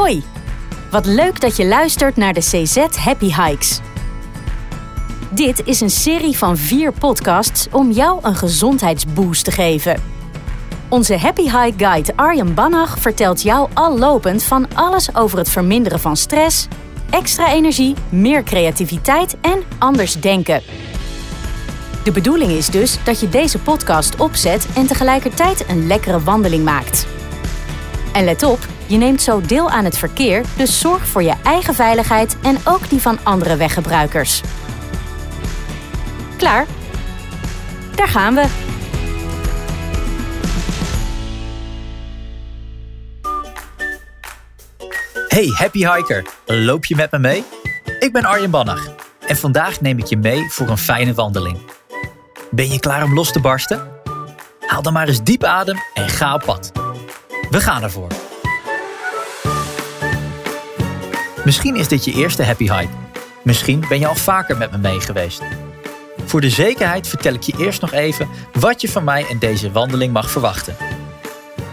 Hoi, 0.00 0.22
wat 0.90 1.06
leuk 1.06 1.40
dat 1.40 1.56
je 1.56 1.66
luistert 1.66 2.16
naar 2.16 2.32
de 2.32 2.40
CZ 2.40 2.76
Happy 2.76 3.34
Hikes. 3.34 3.80
Dit 5.30 5.62
is 5.64 5.80
een 5.80 5.90
serie 5.90 6.38
van 6.38 6.56
vier 6.56 6.92
podcasts 6.92 7.66
om 7.72 7.90
jou 7.90 8.18
een 8.22 8.34
gezondheidsboost 8.34 9.44
te 9.44 9.50
geven. 9.50 10.02
Onze 10.88 11.16
Happy 11.16 11.42
Hike 11.42 11.84
Guide 11.84 12.12
Arjen 12.16 12.54
Bannach 12.54 12.98
vertelt 12.98 13.42
jou 13.42 13.68
al 13.74 13.98
lopend 13.98 14.42
van 14.42 14.66
alles 14.74 15.14
over 15.14 15.38
het 15.38 15.48
verminderen 15.48 16.00
van 16.00 16.16
stress, 16.16 16.68
extra 17.10 17.52
energie, 17.52 17.94
meer 18.08 18.42
creativiteit 18.42 19.36
en 19.40 19.62
anders 19.78 20.20
denken. 20.20 20.62
De 22.04 22.12
bedoeling 22.12 22.50
is 22.50 22.66
dus 22.66 23.04
dat 23.04 23.20
je 23.20 23.28
deze 23.28 23.58
podcast 23.58 24.16
opzet 24.16 24.66
en 24.74 24.86
tegelijkertijd 24.86 25.64
een 25.68 25.86
lekkere 25.86 26.20
wandeling 26.20 26.64
maakt. 26.64 27.06
En 28.12 28.24
let 28.24 28.42
op, 28.42 28.58
je 28.90 28.96
neemt 28.96 29.22
zo 29.22 29.40
deel 29.40 29.70
aan 29.70 29.84
het 29.84 29.98
verkeer, 29.98 30.44
dus 30.56 30.80
zorg 30.80 31.06
voor 31.06 31.22
je 31.22 31.34
eigen 31.44 31.74
veiligheid 31.74 32.36
en 32.42 32.58
ook 32.64 32.88
die 32.88 33.00
van 33.00 33.18
andere 33.22 33.56
weggebruikers. 33.56 34.42
Klaar? 36.36 36.66
Daar 37.94 38.08
gaan 38.08 38.34
we. 38.34 38.46
Hey 45.28 45.46
happy 45.54 45.78
hiker, 45.78 46.26
loop 46.46 46.84
je 46.84 46.96
met 46.96 47.10
me 47.10 47.18
mee? 47.18 47.44
Ik 47.98 48.12
ben 48.12 48.24
Arjen 48.24 48.50
Bannach 48.50 48.88
en 49.26 49.36
vandaag 49.36 49.80
neem 49.80 49.98
ik 49.98 50.06
je 50.06 50.16
mee 50.16 50.50
voor 50.50 50.68
een 50.68 50.78
fijne 50.78 51.14
wandeling. 51.14 51.58
Ben 52.50 52.70
je 52.70 52.80
klaar 52.80 53.02
om 53.02 53.14
los 53.14 53.32
te 53.32 53.40
barsten? 53.40 53.88
Haal 54.60 54.82
dan 54.82 54.92
maar 54.92 55.08
eens 55.08 55.22
diep 55.22 55.44
adem 55.44 55.76
en 55.94 56.08
ga 56.08 56.34
op 56.34 56.42
pad. 56.42 56.72
We 57.50 57.60
gaan 57.60 57.82
ervoor. 57.82 58.29
Misschien 61.50 61.76
is 61.76 61.88
dit 61.88 62.04
je 62.04 62.12
eerste 62.12 62.44
happy 62.44 62.62
hike. 62.62 62.92
Misschien 63.42 63.84
ben 63.88 63.98
je 63.98 64.06
al 64.06 64.14
vaker 64.14 64.56
met 64.56 64.70
me 64.70 64.78
mee 64.78 65.00
geweest. 65.00 65.42
Voor 66.24 66.40
de 66.40 66.50
zekerheid 66.50 67.08
vertel 67.08 67.34
ik 67.34 67.42
je 67.42 67.54
eerst 67.58 67.80
nog 67.80 67.92
even 67.92 68.28
wat 68.52 68.80
je 68.80 68.88
van 68.88 69.04
mij 69.04 69.24
in 69.28 69.38
deze 69.38 69.72
wandeling 69.72 70.12
mag 70.12 70.30
verwachten. 70.30 70.76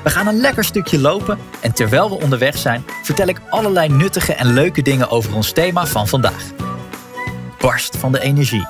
We 0.03 0.09
gaan 0.09 0.27
een 0.27 0.39
lekker 0.39 0.63
stukje 0.63 0.99
lopen 0.99 1.37
en 1.61 1.73
terwijl 1.73 2.09
we 2.09 2.21
onderweg 2.21 2.57
zijn, 2.57 2.85
vertel 3.03 3.27
ik 3.27 3.41
allerlei 3.49 3.89
nuttige 3.89 4.33
en 4.33 4.53
leuke 4.53 4.81
dingen 4.81 5.09
over 5.09 5.35
ons 5.35 5.51
thema 5.51 5.85
van 5.85 6.07
vandaag. 6.07 6.43
Barst 7.57 7.97
van 7.97 8.11
de 8.11 8.19
energie. 8.19 8.67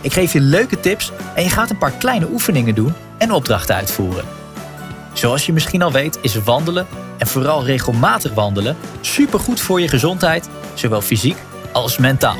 Ik 0.00 0.12
geef 0.12 0.32
je 0.32 0.40
leuke 0.40 0.80
tips 0.80 1.12
en 1.34 1.42
je 1.42 1.50
gaat 1.50 1.70
een 1.70 1.78
paar 1.78 1.92
kleine 1.98 2.28
oefeningen 2.30 2.74
doen 2.74 2.94
en 3.18 3.32
opdrachten 3.32 3.74
uitvoeren. 3.74 4.24
Zoals 5.12 5.46
je 5.46 5.52
misschien 5.52 5.82
al 5.82 5.92
weet 5.92 6.18
is 6.22 6.42
wandelen 6.42 6.86
en 7.22 7.28
vooral 7.28 7.64
regelmatig 7.64 8.34
wandelen 8.34 8.76
supergoed 9.00 9.60
voor 9.60 9.80
je 9.80 9.88
gezondheid, 9.88 10.48
zowel 10.74 11.00
fysiek 11.00 11.36
als 11.72 11.98
mentaal. 11.98 12.36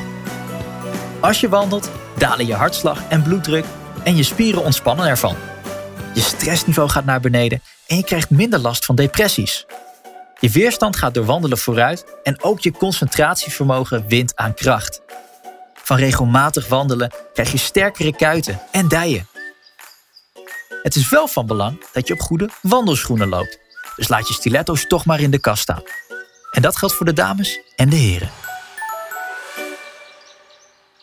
Als 1.19 1.39
je 1.39 1.49
wandelt, 1.49 1.89
dalen 2.17 2.45
je 2.45 2.53
hartslag 2.53 2.99
en 3.09 3.21
bloeddruk 3.21 3.65
en 4.03 4.15
je 4.15 4.23
spieren 4.23 4.63
ontspannen 4.63 5.07
ervan. 5.07 5.35
Je 6.13 6.21
stressniveau 6.21 6.89
gaat 6.89 7.05
naar 7.05 7.19
beneden 7.19 7.61
en 7.87 7.97
je 7.97 8.03
krijgt 8.03 8.29
minder 8.29 8.59
last 8.59 8.85
van 8.85 8.95
depressies. 8.95 9.65
Je 10.39 10.49
weerstand 10.49 10.95
gaat 10.95 11.13
door 11.13 11.25
wandelen 11.25 11.57
vooruit 11.57 12.05
en 12.23 12.43
ook 12.43 12.59
je 12.59 12.71
concentratievermogen 12.71 14.07
wint 14.07 14.35
aan 14.35 14.53
kracht. 14.53 15.01
Van 15.73 15.97
regelmatig 15.97 16.67
wandelen 16.67 17.11
krijg 17.33 17.51
je 17.51 17.57
sterkere 17.57 18.15
kuiten 18.15 18.61
en 18.71 18.87
dijen. 18.87 19.27
Het 20.81 20.95
is 20.95 21.09
wel 21.09 21.27
van 21.27 21.45
belang 21.45 21.85
dat 21.93 22.07
je 22.07 22.13
op 22.13 22.19
goede 22.19 22.49
wandelschoenen 22.61 23.29
loopt. 23.29 23.62
Dus 23.95 24.07
laat 24.07 24.27
je 24.27 24.33
stiletto's 24.33 24.87
toch 24.87 25.05
maar 25.05 25.19
in 25.19 25.31
de 25.31 25.39
kast 25.39 25.61
staan. 25.61 25.83
En 26.51 26.61
dat 26.61 26.77
geldt 26.77 26.95
voor 26.95 27.05
de 27.05 27.13
dames 27.13 27.59
en 27.75 27.89
de 27.89 27.95
heren. 27.95 28.31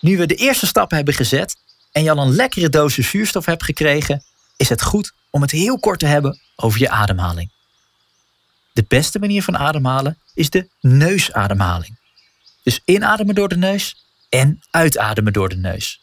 Nu 0.01 0.17
we 0.17 0.27
de 0.27 0.35
eerste 0.35 0.67
stappen 0.67 0.97
hebben 0.97 1.15
gezet 1.15 1.57
en 1.93 2.03
je 2.03 2.11
al 2.11 2.19
een 2.19 2.35
lekkere 2.35 2.69
dosis 2.69 3.11
zuurstof 3.11 3.45
hebt 3.45 3.65
gekregen, 3.65 4.25
is 4.57 4.69
het 4.69 4.83
goed 4.83 5.13
om 5.31 5.43
het 5.43 5.51
heel 5.51 5.79
kort 5.79 5.99
te 5.99 6.07
hebben 6.07 6.41
over 6.57 6.81
je 6.81 6.91
ademhaling. 6.91 7.51
De 8.73 8.85
beste 8.89 9.19
manier 9.19 9.43
van 9.43 9.59
ademhalen 9.59 10.19
is 10.35 10.51
de 10.51 10.69
neusademhaling. 10.81 11.99
Dus 12.63 12.81
inademen 12.85 13.35
door 13.35 13.49
de 13.49 13.57
neus 13.57 14.05
en 14.29 14.61
uitademen 14.71 15.33
door 15.33 15.49
de 15.49 15.57
neus. 15.57 16.01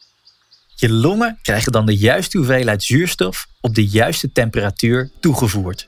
Je 0.76 0.90
longen 0.90 1.40
krijgen 1.42 1.72
dan 1.72 1.86
de 1.86 1.98
juiste 1.98 2.38
hoeveelheid 2.38 2.84
zuurstof 2.84 3.48
op 3.62 3.76
de 3.76 3.88
juiste 3.88 4.32
temperatuur 4.32 5.12
toegevoerd. 5.20 5.88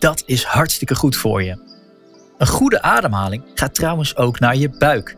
Dat 0.00 0.22
is 0.26 0.44
hartstikke 0.44 0.94
goed 0.94 1.16
voor 1.16 1.42
je. 1.42 1.58
Een 2.38 2.46
goede 2.46 2.82
ademhaling 2.82 3.42
gaat 3.54 3.74
trouwens 3.74 4.16
ook 4.16 4.38
naar 4.38 4.56
je 4.56 4.68
buik. 4.78 5.16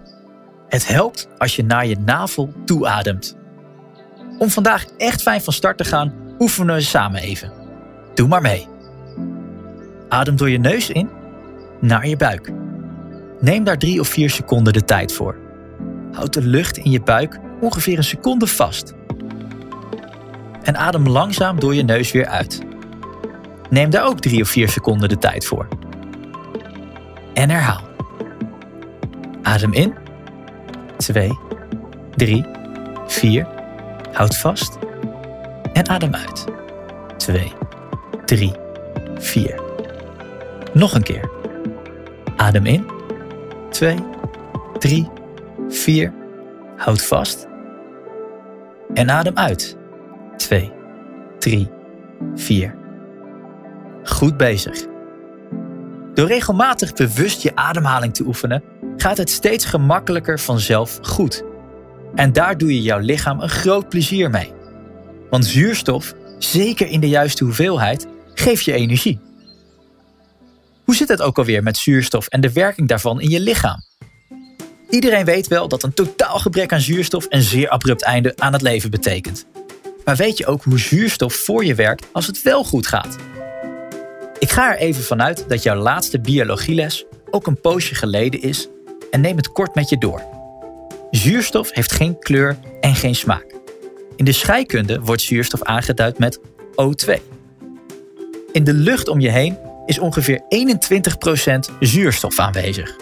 Het 0.69 0.89
helpt 0.89 1.29
als 1.39 1.57
je 1.57 1.65
naar 1.65 1.87
je 1.87 1.99
navel 1.99 2.53
toeademt. 2.65 3.37
Om 4.39 4.51
vandaag 4.51 4.85
echt 4.97 5.23
fijn 5.23 5.41
van 5.41 5.53
start 5.53 5.79
te 5.79 5.85
gaan, 5.85 6.15
oefenen 6.39 6.75
we 6.75 6.81
samen 6.81 7.21
even. 7.21 7.53
Doe 8.15 8.29
maar 8.29 8.41
mee. 8.41 8.69
Adem 10.09 10.37
door 10.37 10.51
je 10.51 10.59
neus 10.59 10.91
in, 10.91 11.11
naar 11.81 12.07
je 12.07 12.17
buik. 12.17 12.53
Neem 13.41 13.65
daar 13.65 13.79
drie 13.79 14.01
of 14.01 14.09
vier 14.09 14.31
seconden 14.31 14.73
de 14.73 14.85
tijd 14.85 15.13
voor. 15.13 15.37
Houd 16.13 16.33
de 16.33 16.43
lucht 16.43 16.77
in 16.77 16.91
je 16.91 17.01
buik 17.01 17.39
ongeveer 17.61 17.97
een 17.97 18.05
seconde 18.05 18.47
vast. 18.47 18.93
En 20.63 20.77
adem 20.77 21.09
langzaam 21.09 21.61
door 21.61 21.75
je 21.75 21.83
neus 21.83 22.13
weer 22.13 22.27
uit. 22.27 22.72
Neem 23.73 23.91
daar 23.91 24.07
ook 24.07 24.21
drie 24.21 24.43
of 24.43 24.49
vier 24.49 24.69
seconden 24.69 25.09
de 25.09 25.19
tijd 25.19 25.47
voor. 25.47 25.69
En 27.35 27.51
herhaal. 27.51 27.81
Adem 29.43 29.73
in. 29.73 29.95
2, 30.97 31.39
3, 32.15 32.47
4. 33.07 33.47
Houd 34.13 34.37
vast. 34.37 34.79
En 35.73 35.89
adem 35.89 36.15
uit. 36.15 36.45
2, 37.17 37.53
3, 38.25 38.53
4. 39.15 39.61
Nog 40.73 40.95
een 40.95 41.03
keer. 41.03 41.31
Adem 42.37 42.67
in. 42.67 42.87
2, 43.71 43.97
3, 44.79 45.09
4. 45.69 46.13
Houd 46.77 47.03
vast. 47.05 47.47
En 48.95 49.11
adem 49.11 49.37
uit. 49.37 49.77
2, 50.37 50.73
3, 51.39 51.71
4. 52.35 52.82
Goed 54.05 54.37
bezig. 54.37 54.85
Door 56.15 56.27
regelmatig 56.27 56.93
bewust 56.93 57.43
je 57.43 57.57
ademhaling 57.57 58.15
te 58.15 58.25
oefenen, 58.25 58.63
gaat 58.97 59.17
het 59.17 59.31
steeds 59.31 59.65
gemakkelijker 59.65 60.41
vanzelf 60.41 60.99
goed. 61.03 61.43
En 62.15 62.33
daar 62.33 62.59
doe 62.59 62.75
je 62.75 62.83
jouw 62.83 62.99
lichaam 62.99 63.41
een 63.41 63.49
groot 63.49 63.89
plezier 63.89 64.31
mee. 64.31 64.53
Want 65.31 65.47
zuurstof, 65.47 66.15
zeker 66.39 66.87
in 66.87 67.01
de 67.01 67.09
juiste 67.09 67.45
hoeveelheid, 67.45 68.07
geeft 68.35 68.65
je 68.65 68.73
energie. 68.73 69.21
Hoe 70.85 70.97
zit 70.97 71.09
het 71.09 71.23
ook 71.23 71.39
alweer 71.39 71.63
met 71.63 71.77
zuurstof 71.77 72.27
en 72.27 72.41
de 72.41 72.53
werking 72.53 72.89
daarvan 72.89 73.21
in 73.21 73.31
je 73.31 73.41
lichaam? 73.41 73.83
Iedereen 74.91 75.25
weet 75.25 75.49
wel 75.49 75.69
dat 75.69 75.83
een 75.83 75.95
totaal 75.95 76.39
gebrek 76.39 76.73
aan 76.73 76.81
zuurstof 76.81 77.27
een 77.29 77.43
zeer 77.43 77.69
abrupt 77.69 78.03
einde 78.03 78.33
aan 78.37 78.53
het 78.53 78.63
leven 78.63 78.91
betekent. 78.91 79.47
Maar 80.05 80.17
weet 80.17 80.39
je 80.39 80.47
ook 80.47 80.65
hoe 80.65 80.79
zuurstof 80.79 81.35
voor 81.35 81.65
je 81.65 81.75
werkt 81.75 82.07
als 82.13 82.27
het 82.27 82.43
wel 82.43 82.65
goed 82.65 82.87
gaat? 82.87 83.17
Ik 84.43 84.51
ga 84.51 84.73
er 84.73 84.79
even 84.79 85.03
vanuit 85.03 85.45
dat 85.49 85.63
jouw 85.63 85.77
laatste 85.77 86.21
biologieles 86.21 87.05
ook 87.31 87.47
een 87.47 87.61
poosje 87.61 87.95
geleden 87.95 88.43
is 88.43 88.69
en 89.11 89.21
neem 89.21 89.37
het 89.37 89.53
kort 89.53 89.75
met 89.75 89.89
je 89.89 89.99
door. 89.99 90.23
Zuurstof 91.11 91.73
heeft 91.73 91.93
geen 91.93 92.19
kleur 92.19 92.59
en 92.81 92.95
geen 92.95 93.15
smaak. 93.15 93.55
In 94.17 94.25
de 94.25 94.33
scheikunde 94.33 95.01
wordt 95.01 95.23
zuurstof 95.23 95.63
aangeduid 95.63 96.19
met 96.19 96.41
O2. 96.71 97.13
In 98.53 98.65
de 98.65 98.73
lucht 98.73 99.09
om 99.09 99.21
je 99.21 99.31
heen 99.31 99.59
is 99.87 99.99
ongeveer 99.99 100.41
21% 100.41 101.77
zuurstof 101.81 102.39
aanwezig. 102.39 102.97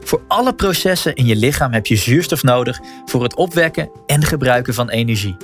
Voor 0.00 0.22
alle 0.26 0.54
processen 0.54 1.14
in 1.14 1.26
je 1.26 1.36
lichaam 1.36 1.72
heb 1.72 1.86
je 1.86 1.96
zuurstof 1.96 2.42
nodig 2.42 2.78
voor 3.04 3.22
het 3.22 3.36
opwekken 3.36 3.90
en 4.06 4.24
gebruiken 4.24 4.74
van 4.74 4.90
energie. 4.90 5.36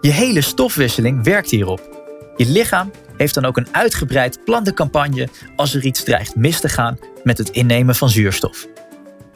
Je 0.00 0.10
hele 0.10 0.40
stofwisseling 0.40 1.24
werkt 1.24 1.50
hierop. 1.50 1.96
Je 2.36 2.46
lichaam 2.46 2.90
heeft 3.18 3.34
dan 3.34 3.44
ook 3.44 3.56
een 3.56 3.74
uitgebreid 3.74 4.44
plantencampagne 4.44 5.28
als 5.56 5.74
er 5.74 5.84
iets 5.84 6.02
dreigt 6.02 6.36
mis 6.36 6.60
te 6.60 6.68
gaan 6.68 6.98
met 7.22 7.38
het 7.38 7.48
innemen 7.48 7.94
van 7.94 8.08
zuurstof. 8.08 8.66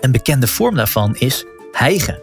Een 0.00 0.12
bekende 0.12 0.46
vorm 0.46 0.74
daarvan 0.74 1.16
is 1.16 1.44
hijgen. 1.72 2.20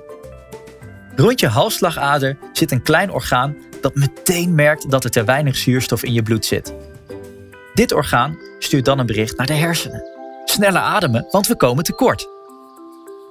Rond 1.15 1.39
je 1.39 1.47
halsslagader 1.47 2.37
zit 2.53 2.71
een 2.71 2.81
klein 2.81 3.11
orgaan 3.11 3.57
dat 3.81 3.95
meteen 3.95 4.55
merkt 4.55 4.91
dat 4.91 5.03
er 5.03 5.11
te 5.11 5.23
weinig 5.23 5.57
zuurstof 5.57 6.03
in 6.03 6.13
je 6.13 6.23
bloed 6.23 6.45
zit. 6.45 6.73
Dit 7.73 7.91
orgaan 7.91 8.37
stuurt 8.59 8.85
dan 8.85 8.99
een 8.99 9.05
bericht 9.05 9.37
naar 9.37 9.47
de 9.47 9.53
hersenen. 9.53 10.03
Sneller 10.45 10.81
ademen, 10.81 11.27
want 11.31 11.47
we 11.47 11.55
komen 11.55 11.83
tekort. 11.83 12.27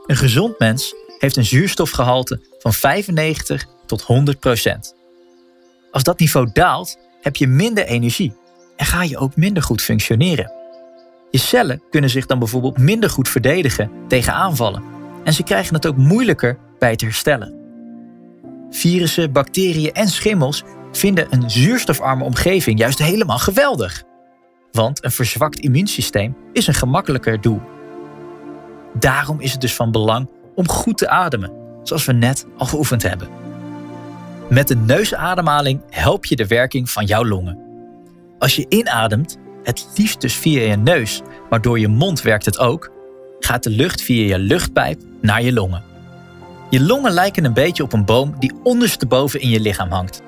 Een 0.06 0.16
gezond 0.16 0.58
mens 0.58 0.94
heeft 1.18 1.36
een 1.36 1.44
zuurstofgehalte 1.44 2.40
van 2.58 2.72
95 2.72 3.66
tot 3.86 4.02
100 4.02 4.38
procent. 4.38 4.94
Als 5.90 6.02
dat 6.02 6.18
niveau 6.18 6.50
daalt, 6.52 6.96
heb 7.28 7.36
je 7.36 7.46
minder 7.46 7.84
energie 7.84 8.32
en 8.76 8.86
ga 8.86 9.02
je 9.02 9.18
ook 9.18 9.36
minder 9.36 9.62
goed 9.62 9.82
functioneren. 9.82 10.52
Je 11.30 11.38
cellen 11.38 11.82
kunnen 11.90 12.10
zich 12.10 12.26
dan 12.26 12.38
bijvoorbeeld 12.38 12.78
minder 12.78 13.10
goed 13.10 13.28
verdedigen 13.28 13.90
tegen 14.06 14.32
aanvallen 14.32 14.82
en 15.24 15.32
ze 15.32 15.42
krijgen 15.42 15.74
het 15.74 15.86
ook 15.86 15.96
moeilijker 15.96 16.58
bij 16.78 16.90
het 16.90 17.00
herstellen. 17.00 17.54
Virussen, 18.70 19.32
bacteriën 19.32 19.92
en 19.92 20.08
schimmels 20.08 20.64
vinden 20.92 21.26
een 21.30 21.50
zuurstofarme 21.50 22.24
omgeving 22.24 22.78
juist 22.78 22.98
helemaal 22.98 23.38
geweldig. 23.38 24.02
Want 24.72 25.04
een 25.04 25.10
verzwakt 25.10 25.58
immuunsysteem 25.58 26.36
is 26.52 26.66
een 26.66 26.74
gemakkelijker 26.74 27.40
doel. 27.40 27.60
Daarom 28.94 29.40
is 29.40 29.52
het 29.52 29.60
dus 29.60 29.74
van 29.74 29.90
belang 29.90 30.30
om 30.54 30.68
goed 30.68 30.98
te 30.98 31.08
ademen, 31.08 31.52
zoals 31.82 32.04
we 32.04 32.12
net 32.12 32.46
al 32.56 32.66
geoefend 32.66 33.02
hebben. 33.02 33.47
Met 34.48 34.68
de 34.68 34.76
neusademhaling 34.76 35.80
help 35.90 36.24
je 36.24 36.36
de 36.36 36.46
werking 36.46 36.90
van 36.90 37.04
jouw 37.04 37.24
longen. 37.24 37.58
Als 38.38 38.56
je 38.56 38.66
inademt, 38.68 39.38
het 39.62 39.88
liefst 39.96 40.20
dus 40.20 40.34
via 40.34 40.60
je 40.60 40.76
neus, 40.76 41.22
maar 41.50 41.60
door 41.60 41.78
je 41.78 41.88
mond 41.88 42.22
werkt 42.22 42.44
het 42.44 42.58
ook, 42.58 42.92
gaat 43.38 43.62
de 43.62 43.70
lucht 43.70 44.02
via 44.02 44.26
je 44.26 44.38
luchtpijp 44.38 45.00
naar 45.20 45.42
je 45.42 45.52
longen. 45.52 45.82
Je 46.70 46.80
longen 46.80 47.12
lijken 47.12 47.44
een 47.44 47.52
beetje 47.52 47.82
op 47.82 47.92
een 47.92 48.04
boom 48.04 48.34
die 48.38 48.52
ondersteboven 48.62 49.40
in 49.40 49.48
je 49.48 49.60
lichaam 49.60 49.90
hangt. 49.90 50.22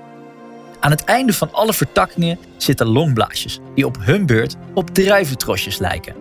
Aan 0.81 0.91
het 0.91 1.05
einde 1.05 1.33
van 1.33 1.53
alle 1.53 1.73
vertakkingen 1.73 2.39
zitten 2.57 2.87
longblaasjes 2.87 3.59
die 3.75 3.87
op 3.87 3.97
hun 4.01 4.27
beurt 4.27 4.57
op 4.75 4.91
druiventrosjes 4.91 5.79
lijken. 5.79 6.15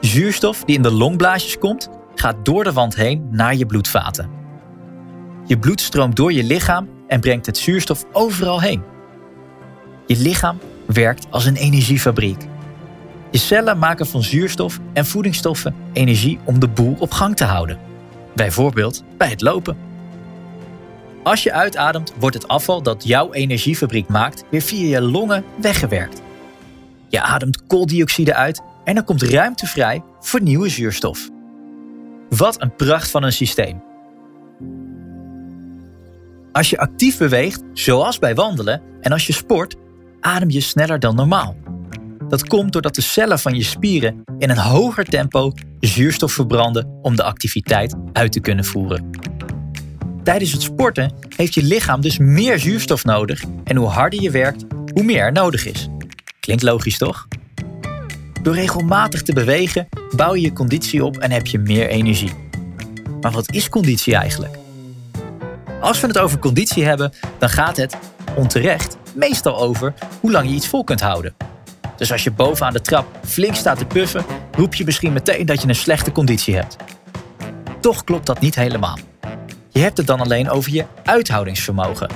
Zuurstof 0.00 0.64
die 0.64 0.76
in 0.76 0.82
de 0.82 0.92
longblaasjes 0.92 1.58
komt, 1.58 1.90
gaat 2.14 2.44
door 2.44 2.64
de 2.64 2.72
wand 2.72 2.96
heen 2.96 3.28
naar 3.30 3.54
je 3.54 3.66
bloedvaten. 3.66 4.30
Je 5.46 5.58
bloed 5.58 5.80
stroomt 5.80 6.16
door 6.16 6.32
je 6.32 6.44
lichaam 6.44 6.88
en 7.08 7.20
brengt 7.20 7.46
het 7.46 7.58
zuurstof 7.58 8.04
overal 8.12 8.60
heen. 8.60 8.82
Je 10.06 10.16
lichaam 10.16 10.58
werkt 10.86 11.26
als 11.30 11.44
een 11.44 11.56
energiefabriek. 11.56 12.46
Je 13.30 13.38
cellen 13.38 13.78
maken 13.78 14.06
van 14.06 14.22
zuurstof 14.22 14.78
en 14.92 15.06
voedingsstoffen 15.06 15.74
energie 15.92 16.38
om 16.44 16.60
de 16.60 16.68
boel 16.68 16.96
op 16.98 17.12
gang 17.12 17.36
te 17.36 17.44
houden. 17.44 17.78
Bijvoorbeeld 18.34 19.04
bij 19.16 19.28
het 19.28 19.40
lopen. 19.40 19.76
Als 21.22 21.42
je 21.42 21.52
uitademt, 21.52 22.12
wordt 22.18 22.36
het 22.36 22.48
afval 22.48 22.82
dat 22.82 23.04
jouw 23.06 23.32
energiefabriek 23.32 24.08
maakt 24.08 24.44
weer 24.50 24.62
via 24.62 24.98
je 24.98 25.02
longen 25.02 25.44
weggewerkt. 25.60 26.22
Je 27.08 27.20
ademt 27.20 27.66
kooldioxide 27.66 28.34
uit 28.34 28.62
en 28.84 28.96
er 28.96 29.04
komt 29.04 29.22
ruimte 29.22 29.66
vrij 29.66 30.02
voor 30.20 30.42
nieuwe 30.42 30.68
zuurstof. 30.68 31.28
Wat 32.28 32.62
een 32.62 32.74
pracht 32.76 33.10
van 33.10 33.22
een 33.22 33.32
systeem. 33.32 33.85
Als 36.56 36.70
je 36.70 36.78
actief 36.78 37.18
beweegt, 37.18 37.62
zoals 37.72 38.18
bij 38.18 38.34
wandelen, 38.34 38.82
en 39.00 39.12
als 39.12 39.26
je 39.26 39.32
sport, 39.32 39.76
adem 40.20 40.50
je 40.50 40.60
sneller 40.60 41.00
dan 41.00 41.14
normaal. 41.14 41.56
Dat 42.28 42.46
komt 42.46 42.72
doordat 42.72 42.94
de 42.94 43.00
cellen 43.00 43.38
van 43.38 43.54
je 43.54 43.62
spieren 43.62 44.24
in 44.38 44.50
een 44.50 44.58
hoger 44.58 45.04
tempo 45.04 45.52
zuurstof 45.80 46.32
verbranden 46.32 46.98
om 47.02 47.16
de 47.16 47.22
activiteit 47.22 47.94
uit 48.12 48.32
te 48.32 48.40
kunnen 48.40 48.64
voeren. 48.64 49.10
Tijdens 50.22 50.52
het 50.52 50.62
sporten 50.62 51.12
heeft 51.36 51.54
je 51.54 51.62
lichaam 51.62 52.00
dus 52.00 52.18
meer 52.18 52.58
zuurstof 52.58 53.04
nodig 53.04 53.44
en 53.64 53.76
hoe 53.76 53.88
harder 53.88 54.22
je 54.22 54.30
werkt, 54.30 54.64
hoe 54.92 55.04
meer 55.04 55.20
er 55.20 55.32
nodig 55.32 55.66
is. 55.66 55.88
Klinkt 56.40 56.62
logisch 56.62 56.98
toch? 56.98 57.28
Door 58.42 58.54
regelmatig 58.54 59.22
te 59.22 59.32
bewegen 59.32 59.88
bouw 60.16 60.34
je 60.34 60.40
je 60.40 60.52
conditie 60.52 61.04
op 61.04 61.16
en 61.16 61.30
heb 61.30 61.46
je 61.46 61.58
meer 61.58 61.88
energie. 61.88 62.32
Maar 63.20 63.32
wat 63.32 63.52
is 63.52 63.68
conditie 63.68 64.14
eigenlijk? 64.14 64.64
Als 65.80 66.00
we 66.00 66.06
het 66.06 66.18
over 66.18 66.38
conditie 66.38 66.84
hebben, 66.84 67.12
dan 67.38 67.48
gaat 67.48 67.76
het, 67.76 67.96
onterecht, 68.36 68.96
meestal 69.14 69.58
over 69.58 69.94
hoe 70.20 70.30
lang 70.30 70.48
je 70.48 70.54
iets 70.54 70.68
vol 70.68 70.84
kunt 70.84 71.00
houden. 71.00 71.34
Dus 71.96 72.12
als 72.12 72.24
je 72.24 72.30
bovenaan 72.30 72.72
de 72.72 72.80
trap 72.80 73.06
flink 73.24 73.54
staat 73.54 73.78
te 73.78 73.84
puffen, 73.84 74.24
roep 74.50 74.74
je 74.74 74.84
misschien 74.84 75.12
meteen 75.12 75.46
dat 75.46 75.62
je 75.62 75.68
een 75.68 75.74
slechte 75.74 76.12
conditie 76.12 76.54
hebt. 76.54 76.76
Toch 77.80 78.04
klopt 78.04 78.26
dat 78.26 78.40
niet 78.40 78.54
helemaal. 78.54 78.98
Je 79.68 79.80
hebt 79.80 79.96
het 79.96 80.06
dan 80.06 80.20
alleen 80.20 80.50
over 80.50 80.72
je 80.72 80.84
uithoudingsvermogen. 81.04 82.10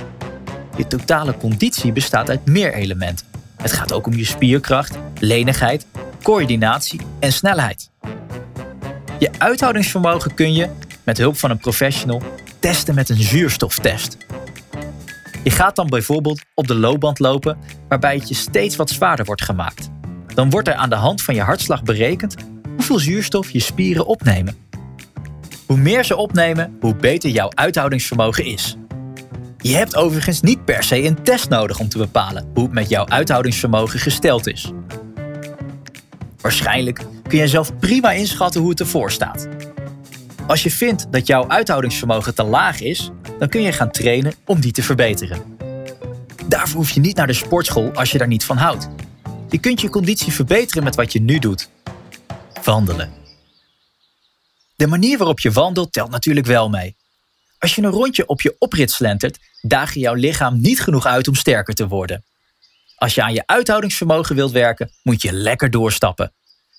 Je 0.77 0.87
totale 0.87 1.37
conditie 1.37 1.91
bestaat 1.91 2.29
uit 2.29 2.45
meer 2.45 2.73
elementen. 2.73 3.25
Het 3.57 3.71
gaat 3.71 3.93
ook 3.93 4.07
om 4.07 4.13
je 4.13 4.25
spierkracht, 4.25 4.97
lenigheid, 5.19 5.85
coördinatie 6.23 7.01
en 7.19 7.33
snelheid. 7.33 7.89
Je 9.19 9.29
uithoudingsvermogen 9.37 10.33
kun 10.33 10.53
je, 10.53 10.69
met 11.03 11.17
hulp 11.17 11.37
van 11.37 11.49
een 11.49 11.57
professional, 11.57 12.21
testen 12.61 12.95
met 12.95 13.09
een 13.09 13.21
zuurstoftest. 13.21 14.17
Je 15.43 15.49
gaat 15.49 15.75
dan 15.75 15.87
bijvoorbeeld 15.87 16.41
op 16.53 16.67
de 16.67 16.75
loopband 16.75 17.19
lopen, 17.19 17.57
waarbij 17.87 18.15
het 18.15 18.27
je 18.27 18.35
steeds 18.35 18.75
wat 18.75 18.89
zwaarder 18.89 19.25
wordt 19.25 19.43
gemaakt. 19.43 19.89
Dan 20.33 20.49
wordt 20.49 20.67
er 20.67 20.73
aan 20.73 20.89
de 20.89 20.95
hand 20.95 21.21
van 21.21 21.35
je 21.35 21.41
hartslag 21.41 21.83
berekend 21.83 22.35
hoeveel 22.75 22.99
zuurstof 22.99 23.49
je 23.49 23.59
spieren 23.59 24.05
opnemen. 24.05 24.57
Hoe 25.65 25.77
meer 25.77 26.03
ze 26.03 26.15
opnemen, 26.15 26.77
hoe 26.79 26.95
beter 26.95 27.29
jouw 27.29 27.49
uithoudingsvermogen 27.53 28.45
is. 28.45 28.77
Je 29.57 29.75
hebt 29.75 29.95
overigens 29.95 30.41
niet 30.41 30.65
per 30.65 30.83
se 30.83 31.03
een 31.03 31.23
test 31.23 31.49
nodig 31.49 31.79
om 31.79 31.89
te 31.89 31.97
bepalen 31.97 32.49
hoe 32.53 32.63
het 32.63 32.73
met 32.73 32.89
jouw 32.89 33.07
uithoudingsvermogen 33.07 33.99
gesteld 33.99 34.47
is. 34.47 34.71
Waarschijnlijk 36.41 37.05
kun 37.27 37.37
je 37.37 37.47
zelf 37.47 37.77
prima 37.79 38.11
inschatten 38.11 38.61
hoe 38.61 38.69
het 38.69 38.79
ervoor 38.79 39.11
staat. 39.11 39.47
Als 40.47 40.63
je 40.63 40.71
vindt 40.71 41.11
dat 41.11 41.27
jouw 41.27 41.47
uithoudingsvermogen 41.47 42.35
te 42.35 42.43
laag 42.43 42.81
is, 42.81 43.09
dan 43.39 43.49
kun 43.49 43.61
je 43.61 43.71
gaan 43.71 43.91
trainen 43.91 44.33
om 44.45 44.61
die 44.61 44.71
te 44.71 44.83
verbeteren. 44.83 45.57
Daarvoor 46.47 46.77
hoef 46.77 46.89
je 46.89 46.99
niet 46.99 47.15
naar 47.15 47.27
de 47.27 47.33
sportschool 47.33 47.91
als 47.93 48.11
je 48.11 48.17
daar 48.17 48.27
niet 48.27 48.45
van 48.45 48.57
houdt. 48.57 48.87
Je 49.49 49.59
kunt 49.59 49.81
je 49.81 49.89
conditie 49.89 50.31
verbeteren 50.31 50.83
met 50.83 50.95
wat 50.95 51.13
je 51.13 51.21
nu 51.21 51.39
doet. 51.39 51.69
Wandelen. 52.63 53.11
De 54.75 54.87
manier 54.87 55.17
waarop 55.17 55.39
je 55.39 55.51
wandelt 55.51 55.93
telt 55.93 56.11
natuurlijk 56.11 56.45
wel 56.45 56.69
mee. 56.69 56.95
Als 57.59 57.75
je 57.75 57.81
een 57.81 57.89
rondje 57.89 58.25
op 58.25 58.41
je 58.41 58.55
oprit 58.59 58.91
slentert, 58.91 59.39
daag 59.61 59.93
je 59.93 59.99
jouw 59.99 60.13
lichaam 60.13 60.61
niet 60.61 60.81
genoeg 60.81 61.05
uit 61.05 61.27
om 61.27 61.35
sterker 61.35 61.73
te 61.73 61.87
worden. 61.87 62.23
Als 62.95 63.15
je 63.15 63.23
aan 63.23 63.33
je 63.33 63.43
uithoudingsvermogen 63.45 64.35
wilt 64.35 64.51
werken, 64.51 64.91
moet 65.03 65.21
je 65.21 65.33
lekker 65.33 65.69
doorstappen. 65.69 66.33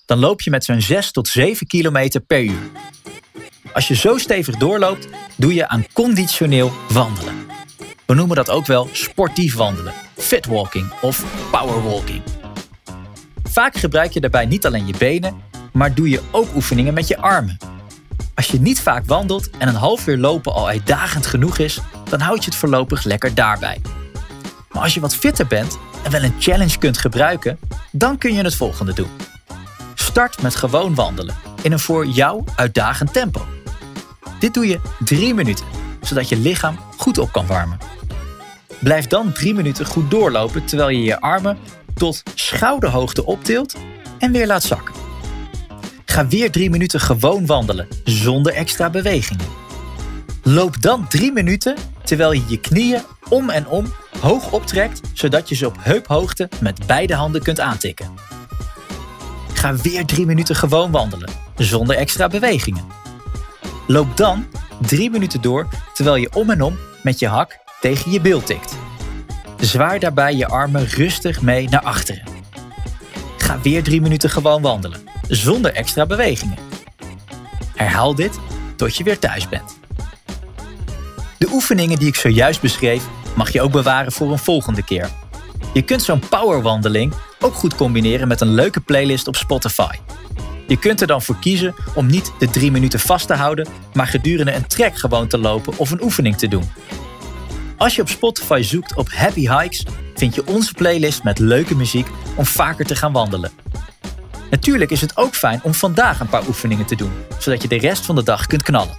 Dan 0.05 0.19
loop 0.19 0.41
je 0.41 0.49
met 0.49 0.63
zo'n 0.63 0.81
6 0.81 1.11
tot 1.11 1.27
7 1.27 1.67
kilometer 1.67 2.21
per 2.21 2.43
uur. 2.43 2.71
Als 3.73 3.87
je 3.87 3.95
zo 3.95 4.17
stevig 4.17 4.55
doorloopt, 4.55 5.07
doe 5.35 5.53
je 5.53 5.67
aan 5.67 5.85
conditioneel 5.93 6.71
wandelen. 6.89 7.33
We 8.05 8.13
noemen 8.13 8.35
dat 8.35 8.49
ook 8.49 8.65
wel 8.65 8.89
sportief 8.91 9.55
wandelen, 9.55 9.93
fitwalking 10.17 10.93
of 11.01 11.23
powerwalking. 11.51 12.21
Vaak 13.43 13.75
gebruik 13.75 14.11
je 14.11 14.19
daarbij 14.19 14.45
niet 14.45 14.65
alleen 14.65 14.87
je 14.87 14.97
benen, 14.97 15.41
maar 15.71 15.93
doe 15.93 16.09
je 16.09 16.21
ook 16.31 16.55
oefeningen 16.55 16.93
met 16.93 17.07
je 17.07 17.17
armen. 17.17 17.57
Als 18.35 18.47
je 18.47 18.61
niet 18.61 18.81
vaak 18.81 19.05
wandelt 19.05 19.49
en 19.49 19.67
een 19.67 19.75
half 19.75 20.07
uur 20.07 20.17
lopen 20.17 20.53
al 20.53 20.67
uitdagend 20.67 21.25
genoeg 21.25 21.57
is, 21.57 21.79
dan 22.09 22.19
houd 22.19 22.43
je 22.43 22.49
het 22.49 22.59
voorlopig 22.59 23.03
lekker 23.03 23.35
daarbij. 23.35 23.81
Maar 24.71 24.83
als 24.83 24.93
je 24.93 24.99
wat 24.99 25.15
fitter 25.15 25.47
bent 25.47 25.77
en 26.03 26.11
wel 26.11 26.23
een 26.23 26.35
challenge 26.39 26.77
kunt 26.77 26.97
gebruiken, 26.97 27.59
dan 27.91 28.17
kun 28.17 28.33
je 28.33 28.43
het 28.43 28.55
volgende 28.55 28.93
doen. 28.93 29.11
Start 29.93 30.41
met 30.41 30.55
gewoon 30.55 30.95
wandelen 30.95 31.35
in 31.61 31.71
een 31.71 31.79
voor 31.79 32.05
jou 32.05 32.43
uitdagend 32.55 33.13
tempo. 33.13 33.45
Dit 34.43 34.53
doe 34.53 34.67
je 34.67 34.79
drie 34.99 35.33
minuten, 35.33 35.65
zodat 36.01 36.29
je 36.29 36.37
lichaam 36.37 36.79
goed 36.97 37.17
op 37.17 37.31
kan 37.31 37.47
warmen. 37.47 37.77
Blijf 38.79 39.07
dan 39.07 39.33
drie 39.33 39.53
minuten 39.53 39.85
goed 39.85 40.11
doorlopen 40.11 40.65
terwijl 40.65 40.89
je 40.89 41.03
je 41.03 41.21
armen 41.21 41.57
tot 41.93 42.23
schouderhoogte 42.35 43.25
optilt 43.25 43.75
en 44.19 44.31
weer 44.31 44.47
laat 44.47 44.63
zakken. 44.63 44.95
Ga 46.05 46.27
weer 46.27 46.51
drie 46.51 46.69
minuten 46.69 46.99
gewoon 46.99 47.45
wandelen, 47.45 47.87
zonder 48.03 48.53
extra 48.53 48.89
bewegingen. 48.89 49.45
Loop 50.41 50.81
dan 50.81 51.07
drie 51.07 51.31
minuten 51.31 51.75
terwijl 52.03 52.31
je 52.31 52.43
je 52.47 52.59
knieën 52.59 53.01
om 53.29 53.49
en 53.49 53.67
om 53.67 53.93
hoog 54.19 54.51
optrekt, 54.51 55.01
zodat 55.13 55.49
je 55.49 55.55
ze 55.55 55.67
op 55.67 55.77
heuphoogte 55.79 56.49
met 56.59 56.87
beide 56.87 57.15
handen 57.15 57.41
kunt 57.41 57.59
aantikken. 57.59 58.07
Ga 59.53 59.75
weer 59.75 60.05
drie 60.05 60.25
minuten 60.25 60.55
gewoon 60.55 60.91
wandelen, 60.91 61.29
zonder 61.55 61.95
extra 61.95 62.27
bewegingen. 62.27 63.02
Loop 63.87 64.17
dan 64.17 64.45
drie 64.81 65.09
minuten 65.09 65.41
door 65.41 65.67
terwijl 65.93 66.15
je 66.15 66.33
om 66.33 66.49
en 66.49 66.61
om 66.61 66.77
met 67.01 67.19
je 67.19 67.27
hak 67.27 67.59
tegen 67.81 68.11
je 68.11 68.21
bil 68.21 68.43
tikt. 68.43 68.77
Zwaar 69.57 69.99
daarbij 69.99 70.35
je 70.35 70.47
armen 70.47 70.85
rustig 70.85 71.41
mee 71.41 71.69
naar 71.69 71.81
achteren. 71.81 72.23
Ga 73.37 73.59
weer 73.61 73.83
drie 73.83 74.01
minuten 74.01 74.29
gewoon 74.29 74.61
wandelen, 74.61 75.01
zonder 75.27 75.73
extra 75.73 76.05
bewegingen. 76.05 76.57
Herhaal 77.75 78.15
dit 78.15 78.39
tot 78.75 78.95
je 78.95 79.03
weer 79.03 79.19
thuis 79.19 79.49
bent. 79.49 79.79
De 81.37 81.49
oefeningen 81.51 81.99
die 81.99 82.07
ik 82.07 82.15
zojuist 82.15 82.61
beschreef 82.61 83.03
mag 83.35 83.51
je 83.51 83.61
ook 83.61 83.71
bewaren 83.71 84.11
voor 84.11 84.31
een 84.31 84.37
volgende 84.37 84.83
keer. 84.83 85.09
Je 85.73 85.81
kunt 85.81 86.01
zo'n 86.01 86.23
powerwandeling 86.29 87.13
ook 87.39 87.53
goed 87.53 87.75
combineren 87.75 88.27
met 88.27 88.41
een 88.41 88.53
leuke 88.53 88.79
playlist 88.79 89.27
op 89.27 89.35
Spotify. 89.35 89.95
Je 90.67 90.79
kunt 90.79 91.01
er 91.01 91.07
dan 91.07 91.21
voor 91.21 91.39
kiezen 91.39 91.75
om 91.95 92.05
niet 92.05 92.31
de 92.39 92.49
drie 92.49 92.71
minuten 92.71 92.99
vast 92.99 93.27
te 93.27 93.33
houden, 93.33 93.67
maar 93.93 94.07
gedurende 94.07 94.53
een 94.53 94.67
trek 94.67 94.97
gewoon 94.97 95.27
te 95.27 95.37
lopen 95.37 95.77
of 95.77 95.91
een 95.91 96.03
oefening 96.03 96.37
te 96.37 96.47
doen. 96.47 96.71
Als 97.77 97.95
je 97.95 98.01
op 98.01 98.09
Spotify 98.09 98.61
zoekt 98.61 98.95
op 98.95 99.09
Happy 99.11 99.49
Hikes, 99.49 99.85
vind 100.15 100.35
je 100.35 100.47
onze 100.47 100.73
playlist 100.73 101.23
met 101.23 101.39
leuke 101.39 101.75
muziek 101.75 102.07
om 102.35 102.45
vaker 102.45 102.85
te 102.85 102.95
gaan 102.95 103.11
wandelen. 103.11 103.51
Natuurlijk 104.49 104.91
is 104.91 105.01
het 105.01 105.17
ook 105.17 105.35
fijn 105.35 105.59
om 105.63 105.73
vandaag 105.73 106.19
een 106.19 106.29
paar 106.29 106.47
oefeningen 106.47 106.85
te 106.85 106.95
doen, 106.95 107.11
zodat 107.39 107.61
je 107.61 107.67
de 107.67 107.77
rest 107.77 108.05
van 108.05 108.15
de 108.15 108.23
dag 108.23 108.47
kunt 108.47 108.63
knallen. 108.63 108.97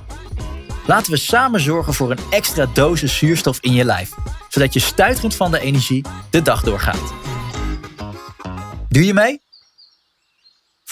Laten 0.86 1.12
we 1.12 1.18
samen 1.18 1.60
zorgen 1.60 1.94
voor 1.94 2.10
een 2.10 2.18
extra 2.30 2.66
dosis 2.74 3.16
zuurstof 3.16 3.58
in 3.60 3.72
je 3.72 3.84
lijf, 3.84 4.10
zodat 4.48 4.72
je 4.74 4.80
stuiterend 4.80 5.34
van 5.34 5.50
de 5.50 5.60
energie 5.60 6.04
de 6.30 6.42
dag 6.42 6.62
doorgaat. 6.62 7.12
Doe 8.88 9.04
je 9.04 9.14
mee? 9.14 9.43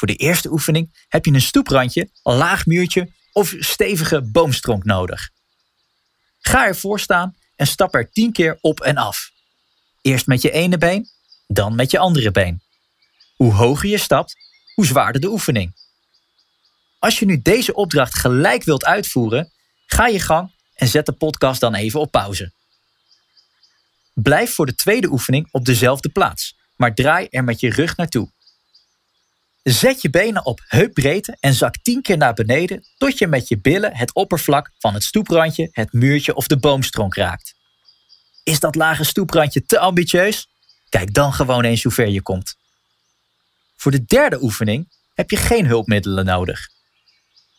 Voor 0.03 0.11
de 0.11 0.17
eerste 0.17 0.51
oefening 0.51 1.05
heb 1.09 1.25
je 1.25 1.33
een 1.33 1.41
stoeprandje, 1.41 2.11
een 2.23 2.37
laag 2.37 2.67
muurtje 2.67 3.13
of 3.33 3.55
stevige 3.59 4.23
boomstronk 4.23 4.85
nodig. 4.85 5.31
Ga 6.39 6.67
ervoor 6.67 7.01
staan 7.01 7.37
en 7.57 7.67
stap 7.67 7.95
er 7.95 8.13
10 8.13 8.33
keer 8.33 8.59
op 8.61 8.81
en 8.81 8.97
af. 8.97 9.31
Eerst 10.01 10.27
met 10.27 10.43
je 10.43 10.51
ene 10.51 10.79
been, 10.79 11.09
dan 11.47 11.75
met 11.75 11.91
je 11.91 11.99
andere 11.99 12.31
been. 12.31 12.63
Hoe 13.37 13.53
hoger 13.53 13.89
je 13.89 13.99
stapt, 13.99 14.37
hoe 14.75 14.87
zwaarder 14.87 15.21
de 15.21 15.31
oefening. 15.31 15.75
Als 16.99 17.19
je 17.19 17.25
nu 17.25 17.43
deze 17.43 17.75
opdracht 17.75 18.15
gelijk 18.15 18.65
wilt 18.65 18.85
uitvoeren, 18.85 19.53
ga 19.87 20.07
je 20.07 20.21
gang 20.21 20.55
en 20.75 20.89
zet 20.89 21.07
de 21.07 21.13
podcast 21.13 21.61
dan 21.61 21.75
even 21.75 22.01
op 22.01 22.11
pauze. 22.11 22.53
Blijf 24.15 24.55
voor 24.55 24.67
de 24.67 24.75
tweede 24.75 25.11
oefening 25.11 25.49
op 25.51 25.65
dezelfde 25.65 26.09
plaats, 26.09 26.57
maar 26.77 26.95
draai 26.95 27.27
er 27.31 27.45
met 27.45 27.61
je 27.61 27.71
rug 27.71 27.97
naartoe. 27.97 28.31
Zet 29.63 30.03
je 30.03 30.11
benen 30.11 30.45
op 30.45 30.61
heupbreedte 30.67 31.37
en 31.41 31.55
zak 31.55 31.77
10 31.83 32.03
keer 32.03 32.17
naar 32.17 32.35
beneden 32.35 32.85
tot 32.97 33.19
je 33.19 33.27
met 33.27 33.49
je 33.49 33.61
billen 33.61 33.97
het 33.97 34.15
oppervlak 34.15 34.73
van 34.79 34.95
het 34.95 35.03
stoeprandje, 35.05 35.69
het 35.73 35.93
muurtje 35.93 36.35
of 36.35 36.47
de 36.47 36.59
boomstronk 36.59 37.15
raakt. 37.15 37.55
Is 38.43 38.61
dat 38.61 38.75
lage 38.75 39.05
stoeprandje 39.05 39.65
te 39.65 39.79
ambitieus? 39.79 40.49
Kijk 40.89 41.15
dan 41.15 41.33
gewoon 41.33 41.65
eens 41.65 41.83
hoe 41.83 41.93
ver 41.93 42.09
je 42.09 42.23
komt. 42.23 42.57
Voor 43.77 43.91
de 43.91 44.05
derde 44.05 44.43
oefening 44.43 44.89
heb 45.15 45.31
je 45.31 45.37
geen 45.37 45.67
hulpmiddelen 45.67 46.25
nodig. 46.25 46.69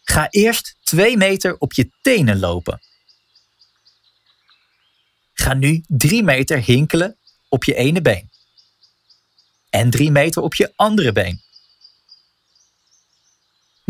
Ga 0.04 0.28
eerst 0.30 0.76
2 0.84 1.18
meter 1.18 1.58
op 1.58 1.74
je 1.74 1.90
tenen 2.02 2.40
lopen. 2.40 2.82
Ga 5.34 5.54
nu 5.54 5.84
3 5.88 6.24
meter 6.24 6.64
hinkelen 6.64 7.18
op 7.50 7.64
je 7.64 7.76
ene 7.76 8.02
been. 8.02 8.30
En 9.70 9.90
3 9.90 10.12
meter 10.12 10.42
op 10.42 10.56
je 10.56 10.74
andere 10.76 11.12
been. 11.12 11.42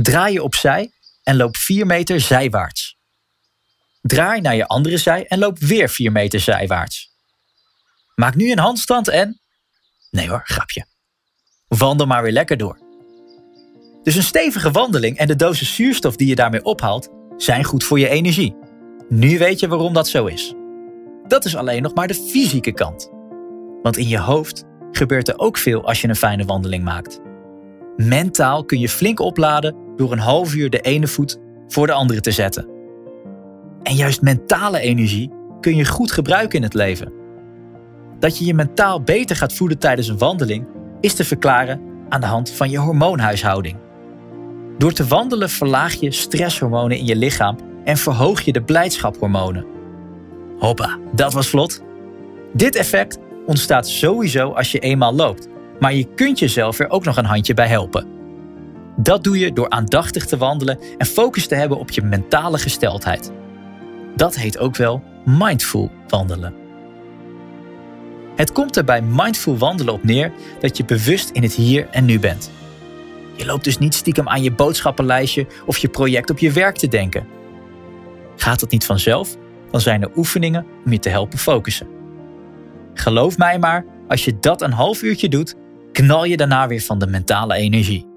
Draai 0.03 0.33
je 0.33 0.43
opzij 0.43 0.91
en 1.24 1.36
loop 1.36 1.57
4 1.57 1.86
meter 1.86 2.19
zijwaarts. 2.19 2.98
Draai 4.01 4.41
naar 4.41 4.55
je 4.55 4.67
andere 4.67 4.98
zij 4.98 5.25
en 5.27 5.39
loop 5.39 5.60
weer 5.60 5.89
4 5.89 6.12
meter 6.12 6.39
zijwaarts. 6.39 7.12
Maak 8.15 8.36
nu 8.36 8.51
een 8.51 8.60
handstand 8.60 9.07
en. 9.07 9.41
Nee 10.10 10.29
hoor, 10.29 10.41
grapje. 10.43 10.86
Wandel 11.67 12.07
maar 12.07 12.24
weer 12.24 12.31
lekker 12.31 12.57
door. 12.57 12.79
Dus 14.03 14.15
een 14.15 14.24
stevige 14.24 14.72
wandeling 14.72 15.17
en 15.17 15.27
de 15.27 15.36
dosis 15.36 15.75
zuurstof 15.75 16.15
die 16.15 16.27
je 16.27 16.36
daarmee 16.36 16.63
ophaalt 16.63 17.10
zijn 17.38 17.63
goed 17.63 17.83
voor 17.83 18.00
je 18.00 18.10
energie. 18.10 18.55
Nu 19.10 19.38
weet 19.38 19.60
je 19.60 19.67
waarom 19.67 19.93
dat 19.93 20.07
zo 20.07 20.25
is. 20.25 20.53
Dat 21.27 21.45
is 21.45 21.55
alleen 21.55 21.81
nog 21.81 21.93
maar 21.93 22.07
de 22.07 22.27
fysieke 22.31 22.74
kant. 22.74 23.10
Want 23.81 23.98
in 23.98 24.07
je 24.07 24.19
hoofd 24.19 24.63
gebeurt 24.91 25.27
er 25.27 25.39
ook 25.39 25.57
veel 25.57 25.86
als 25.86 26.01
je 26.01 26.07
een 26.07 26.15
fijne 26.15 26.45
wandeling 26.45 26.83
maakt. 26.83 27.19
Mentaal 27.95 28.65
kun 28.65 28.79
je 28.79 28.89
flink 28.89 29.19
opladen 29.19 29.82
door 29.95 30.12
een 30.12 30.19
half 30.19 30.55
uur 30.55 30.69
de 30.69 30.81
ene 30.81 31.07
voet 31.07 31.39
voor 31.67 31.88
de 31.88 31.93
andere 31.93 32.21
te 32.21 32.31
zetten. 32.31 32.67
En 33.83 33.95
juist 33.95 34.21
mentale 34.21 34.79
energie 34.79 35.31
kun 35.59 35.75
je 35.75 35.85
goed 35.85 36.12
gebruiken 36.12 36.57
in 36.57 36.63
het 36.63 36.73
leven. 36.73 37.13
Dat 38.19 38.38
je 38.38 38.45
je 38.45 38.53
mentaal 38.53 39.01
beter 39.01 39.35
gaat 39.35 39.53
voeden 39.53 39.77
tijdens 39.77 40.07
een 40.07 40.17
wandeling 40.17 40.65
is 41.01 41.13
te 41.13 41.23
verklaren 41.23 41.81
aan 42.09 42.21
de 42.21 42.27
hand 42.27 42.51
van 42.51 42.69
je 42.69 42.77
hormoonhuishouding. 42.77 43.77
Door 44.77 44.91
te 44.91 45.07
wandelen 45.07 45.50
verlaag 45.50 45.93
je 45.93 46.12
stresshormonen 46.12 46.97
in 46.97 47.05
je 47.05 47.15
lichaam 47.15 47.57
en 47.83 47.97
verhoog 47.97 48.41
je 48.41 48.51
de 48.51 48.63
blijdschaphormonen. 48.63 49.65
Hoppa, 50.59 50.97
dat 51.15 51.33
was 51.33 51.50
vlot. 51.50 51.81
Dit 52.53 52.75
effect 52.75 53.17
ontstaat 53.45 53.88
sowieso 53.88 54.51
als 54.51 54.71
je 54.71 54.79
eenmaal 54.79 55.13
loopt, 55.13 55.47
maar 55.79 55.93
je 55.93 56.13
kunt 56.15 56.39
jezelf 56.39 56.79
er 56.79 56.89
ook 56.89 57.03
nog 57.03 57.17
een 57.17 57.25
handje 57.25 57.53
bij 57.53 57.67
helpen. 57.67 58.07
Dat 58.95 59.23
doe 59.23 59.39
je 59.39 59.53
door 59.53 59.69
aandachtig 59.69 60.25
te 60.25 60.38
wandelen 60.38 60.79
en 60.97 61.05
focus 61.05 61.47
te 61.47 61.55
hebben 61.55 61.77
op 61.77 61.91
je 61.91 62.01
mentale 62.01 62.57
gesteldheid. 62.57 63.31
Dat 64.15 64.35
heet 64.35 64.57
ook 64.57 64.75
wel 64.75 65.03
mindful 65.25 65.91
wandelen. 66.07 66.53
Het 68.35 68.51
komt 68.51 68.75
er 68.75 68.83
bij 68.83 69.01
mindful 69.01 69.57
wandelen 69.57 69.93
op 69.93 70.03
neer 70.03 70.31
dat 70.59 70.77
je 70.77 70.85
bewust 70.85 71.29
in 71.29 71.43
het 71.43 71.53
hier 71.53 71.88
en 71.89 72.05
nu 72.05 72.19
bent. 72.19 72.51
Je 73.35 73.45
loopt 73.45 73.63
dus 73.63 73.77
niet 73.77 73.93
stiekem 73.93 74.29
aan 74.29 74.43
je 74.43 74.51
boodschappenlijstje 74.51 75.47
of 75.65 75.77
je 75.77 75.88
project 75.88 76.29
op 76.29 76.39
je 76.39 76.51
werk 76.51 76.75
te 76.75 76.88
denken. 76.88 77.27
Gaat 78.35 78.59
dat 78.59 78.71
niet 78.71 78.85
vanzelf, 78.85 79.38
dan 79.71 79.81
zijn 79.81 80.01
er 80.01 80.12
oefeningen 80.15 80.65
om 80.85 80.91
je 80.91 81.00
te 81.00 81.09
helpen 81.09 81.38
focussen. 81.38 81.88
Geloof 82.93 83.38
mij 83.38 83.59
maar, 83.59 83.85
als 84.07 84.25
je 84.25 84.39
dat 84.39 84.62
een 84.62 84.71
half 84.71 85.01
uurtje 85.01 85.29
doet, 85.29 85.55
knal 85.91 86.25
je 86.25 86.38
daarna 86.38 86.67
weer 86.67 86.81
van 86.81 87.00
de 87.00 87.07
mentale 87.07 87.53
energie. 87.53 88.12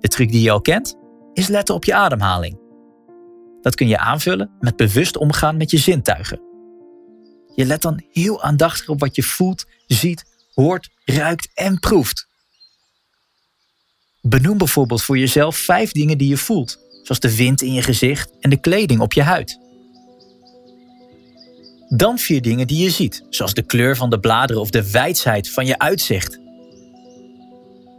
De 0.00 0.08
truc 0.08 0.30
die 0.30 0.42
je 0.42 0.50
al 0.50 0.60
kent, 0.60 0.96
is 1.32 1.48
letten 1.48 1.74
op 1.74 1.84
je 1.84 1.94
ademhaling. 1.94 2.58
Dat 3.60 3.74
kun 3.74 3.88
je 3.88 3.98
aanvullen 3.98 4.50
met 4.60 4.76
bewust 4.76 5.16
omgaan 5.16 5.56
met 5.56 5.70
je 5.70 5.78
zintuigen. 5.78 6.40
Je 7.54 7.64
let 7.64 7.82
dan 7.82 8.02
heel 8.12 8.42
aandachtig 8.42 8.88
op 8.88 9.00
wat 9.00 9.16
je 9.16 9.22
voelt, 9.22 9.64
ziet, 9.86 10.24
hoort, 10.54 10.90
ruikt 11.04 11.50
en 11.54 11.78
proeft. 11.78 12.28
Benoem 14.20 14.58
bijvoorbeeld 14.58 15.02
voor 15.02 15.18
jezelf 15.18 15.56
vijf 15.56 15.92
dingen 15.92 16.18
die 16.18 16.28
je 16.28 16.36
voelt, 16.36 16.78
zoals 17.02 17.20
de 17.20 17.36
wind 17.36 17.62
in 17.62 17.72
je 17.72 17.82
gezicht 17.82 18.30
en 18.40 18.50
de 18.50 18.60
kleding 18.60 19.00
op 19.00 19.12
je 19.12 19.22
huid. 19.22 19.58
Dan 21.88 22.18
vier 22.18 22.42
dingen 22.42 22.66
die 22.66 22.82
je 22.82 22.90
ziet, 22.90 23.26
zoals 23.30 23.54
de 23.54 23.62
kleur 23.62 23.96
van 23.96 24.10
de 24.10 24.20
bladeren 24.20 24.62
of 24.62 24.70
de 24.70 24.90
wijsheid 24.90 25.50
van 25.50 25.66
je 25.66 25.78
uitzicht. 25.78 26.38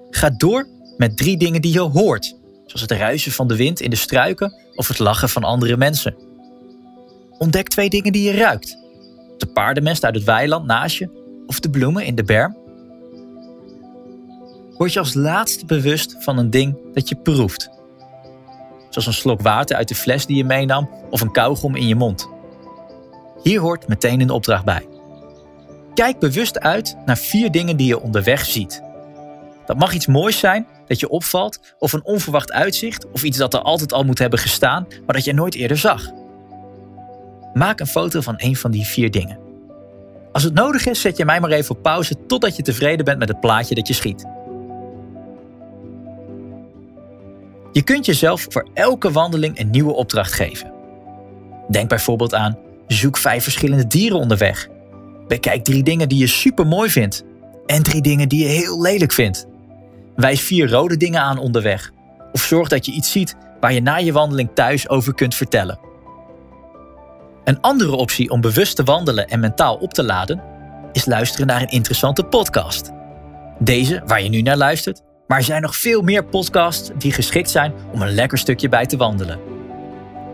Ga 0.10 0.30
door 0.30 0.68
met 1.02 1.18
drie 1.18 1.38
dingen 1.38 1.62
die 1.62 1.74
je 1.74 1.80
hoort, 1.80 2.38
zoals 2.66 2.82
het 2.82 2.92
ruisen 2.92 3.32
van 3.32 3.48
de 3.48 3.56
wind 3.56 3.80
in 3.80 3.90
de 3.90 3.96
struiken 3.96 4.54
of 4.76 4.88
het 4.88 5.00
lachen 5.00 5.30
van 5.30 5.44
andere 5.44 5.78
mensen. 5.78 6.16
Ontdek 7.38 7.68
twee 7.68 7.90
dingen 7.90 8.12
die 8.12 8.24
je 8.24 8.38
ruikt, 8.38 8.78
de 9.38 9.48
paardenmest 9.54 10.06
uit 10.06 10.16
het 10.16 10.24
weiland 10.24 10.66
naast 10.66 10.98
je 10.98 11.10
of 11.48 11.60
de 11.60 11.70
bloemen 11.70 12.06
in 12.06 12.16
de 12.16 12.24
berm? 12.24 12.58
Word 14.78 14.94
je 14.94 15.00
als 15.00 15.14
laatste 15.14 15.66
bewust 15.66 16.16
van 16.20 16.38
een 16.38 16.50
ding 16.50 16.78
dat 16.94 17.10
je 17.10 17.16
proeft. 17.16 17.70
Zoals 18.90 19.08
een 19.08 19.14
slok 19.14 19.42
water 19.42 19.76
uit 19.76 19.88
de 19.88 19.96
fles 19.96 20.26
die 20.26 20.38
je 20.38 20.44
meenam 20.44 20.90
of 21.10 21.22
een 21.22 21.32
kauwgom 21.32 21.76
in 21.76 21.88
je 21.88 21.96
mond. 21.96 22.30
Hier 23.44 23.60
hoort 23.60 23.88
meteen 23.88 24.22
een 24.22 24.30
opdracht 24.30 24.66
bij. 24.66 24.88
Kijk 25.94 26.20
bewust 26.20 26.60
uit 26.60 26.96
naar 27.06 27.18
vier 27.18 27.52
dingen 27.52 27.78
die 27.78 27.88
je 27.88 28.02
onderweg 28.02 28.46
ziet. 28.46 28.90
Dat 29.72 29.80
mag 29.80 29.94
iets 29.94 30.08
moois 30.08 30.40
zijn 30.40 30.68
dat 30.88 31.00
je 31.00 31.10
opvalt, 31.10 31.60
of 31.80 31.94
een 31.94 32.06
onverwacht 32.06 32.52
uitzicht, 32.52 33.12
of 33.12 33.24
iets 33.24 33.38
dat 33.38 33.54
er 33.54 33.62
altijd 33.62 33.94
al 33.94 34.04
moet 34.04 34.20
hebben 34.20 34.40
gestaan, 34.40 34.88
maar 35.06 35.16
dat 35.16 35.24
je 35.24 35.34
nooit 35.34 35.56
eerder 35.56 35.78
zag. 35.78 36.12
Maak 37.54 37.80
een 37.80 37.88
foto 37.88 38.22
van 38.22 38.34
een 38.38 38.56
van 38.56 38.72
die 38.72 38.86
vier 38.86 39.12
dingen. 39.12 39.38
Als 40.32 40.44
het 40.44 40.54
nodig 40.54 40.86
is, 40.86 41.02
zet 41.02 41.18
je 41.18 41.26
mij 41.26 41.40
maar 41.40 41.50
even 41.50 41.76
op 41.76 41.82
pauze 41.82 42.16
totdat 42.28 42.56
je 42.56 42.64
tevreden 42.64 43.06
bent 43.06 43.20
met 43.20 43.28
het 43.28 43.40
plaatje 43.40 43.76
dat 43.76 43.88
je 43.88 43.94
schiet. 43.94 44.26
Je 47.72 47.84
kunt 47.84 48.06
jezelf 48.06 48.46
voor 48.50 48.68
elke 48.74 49.12
wandeling 49.12 49.60
een 49.60 49.70
nieuwe 49.70 49.94
opdracht 49.94 50.34
geven. 50.34 50.72
Denk 51.70 51.90
bijvoorbeeld 51.90 52.34
aan: 52.34 52.58
zoek 52.88 53.18
vijf 53.18 53.44
verschillende 53.44 53.88
dieren 53.88 54.18
onderweg. 54.18 54.68
Bekijk 55.28 55.64
drie 55.64 55.84
dingen 55.84 56.10
die 56.10 56.20
je 56.20 56.28
super 56.28 56.68
mooi 56.68 56.90
vindt. 56.90 57.24
En 57.66 57.84
drie 57.84 58.02
dingen 58.02 58.30
die 58.30 58.44
je 58.44 58.50
heel 58.50 58.82
lelijk 58.82 59.12
vindt. 59.12 59.50
Wijs 60.16 60.42
vier 60.42 60.70
rode 60.70 60.98
dingen 60.98 61.22
aan 61.22 61.38
onderweg. 61.38 61.92
Of 62.32 62.42
zorg 62.42 62.68
dat 62.68 62.86
je 62.86 62.92
iets 62.92 63.12
ziet 63.12 63.36
waar 63.60 63.74
je 63.74 63.82
na 63.82 63.96
je 63.96 64.12
wandeling 64.12 64.50
thuis 64.54 64.90
over 64.90 65.14
kunt 65.14 65.36
vertellen. 65.36 65.80
Een 67.44 67.62
andere 67.62 67.96
optie 67.96 68.30
om 68.30 68.42
bewust 68.42 68.76
te 68.76 68.84
wandelen 68.84 69.28
en 69.28 69.40
mentaal 69.40 69.76
op 69.76 69.94
te 69.94 70.04
laden 70.04 70.42
is 70.92 71.06
luisteren 71.06 71.48
naar 71.48 71.62
een 71.62 71.68
interessante 71.68 72.24
podcast. 72.24 72.92
Deze, 73.60 74.02
waar 74.06 74.24
je 74.24 74.30
nu 74.30 74.42
naar 74.42 74.58
luistert, 74.58 75.02
maar 75.28 75.38
er 75.38 75.44
zijn 75.44 75.62
nog 75.62 75.76
veel 75.76 76.02
meer 76.02 76.26
podcasts 76.26 76.90
die 76.98 77.12
geschikt 77.12 77.50
zijn 77.50 77.74
om 77.92 78.02
een 78.02 78.14
lekker 78.14 78.38
stukje 78.38 78.70
bij 78.70 78.86
te 78.86 78.98
wandelen. 78.98 79.40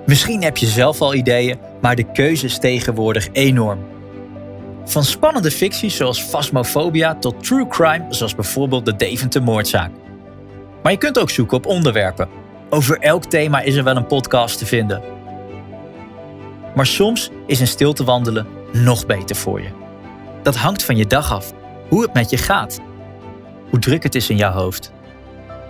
Misschien 0.05 0.43
heb 0.43 0.57
je 0.57 0.65
zelf 0.65 1.01
al 1.01 1.13
ideeën, 1.13 1.57
maar 1.81 1.96
de 1.96 2.12
keuze 2.12 2.46
is 2.46 2.57
tegenwoordig 2.57 3.27
enorm. 3.31 3.97
Van 4.88 5.03
spannende 5.03 5.51
ficties 5.51 5.96
zoals 5.96 6.22
Phasmophobia 6.22 7.15
tot 7.15 7.44
true 7.44 7.67
crime 7.67 8.06
zoals 8.10 8.36
bijvoorbeeld 8.36 8.86
de 8.86 8.96
Deventer 8.96 9.44
moordzaak. 9.44 9.91
Maar 10.84 10.91
je 10.91 10.98
kunt 10.98 11.20
ook 11.20 11.29
zoeken 11.29 11.58
op 11.58 11.65
onderwerpen. 11.65 12.29
Over 12.70 13.00
elk 13.00 13.25
thema 13.25 13.60
is 13.62 13.75
er 13.75 13.84
wel 13.84 13.96
een 13.96 14.08
podcast 14.08 14.58
te 14.58 14.65
vinden. 14.65 15.01
Maar 16.75 16.86
soms 16.86 17.32
is 17.46 17.60
een 17.60 17.67
stilte 17.67 18.03
wandelen 18.03 18.48
nog 18.72 19.06
beter 19.06 19.36
voor 19.36 19.62
je. 19.62 19.70
Dat 20.44 20.56
hangt 20.56 20.84
van 20.84 20.98
je 20.98 21.08
dag 21.08 21.34
af, 21.34 21.53
hoe 21.89 22.01
het 22.01 22.13
met 22.13 22.29
je 22.29 22.38
gaat, 22.38 22.79
hoe 23.70 23.79
druk 23.79 24.03
het 24.03 24.15
is 24.15 24.29
in 24.29 24.38
jouw 24.38 24.51
hoofd. 24.51 24.91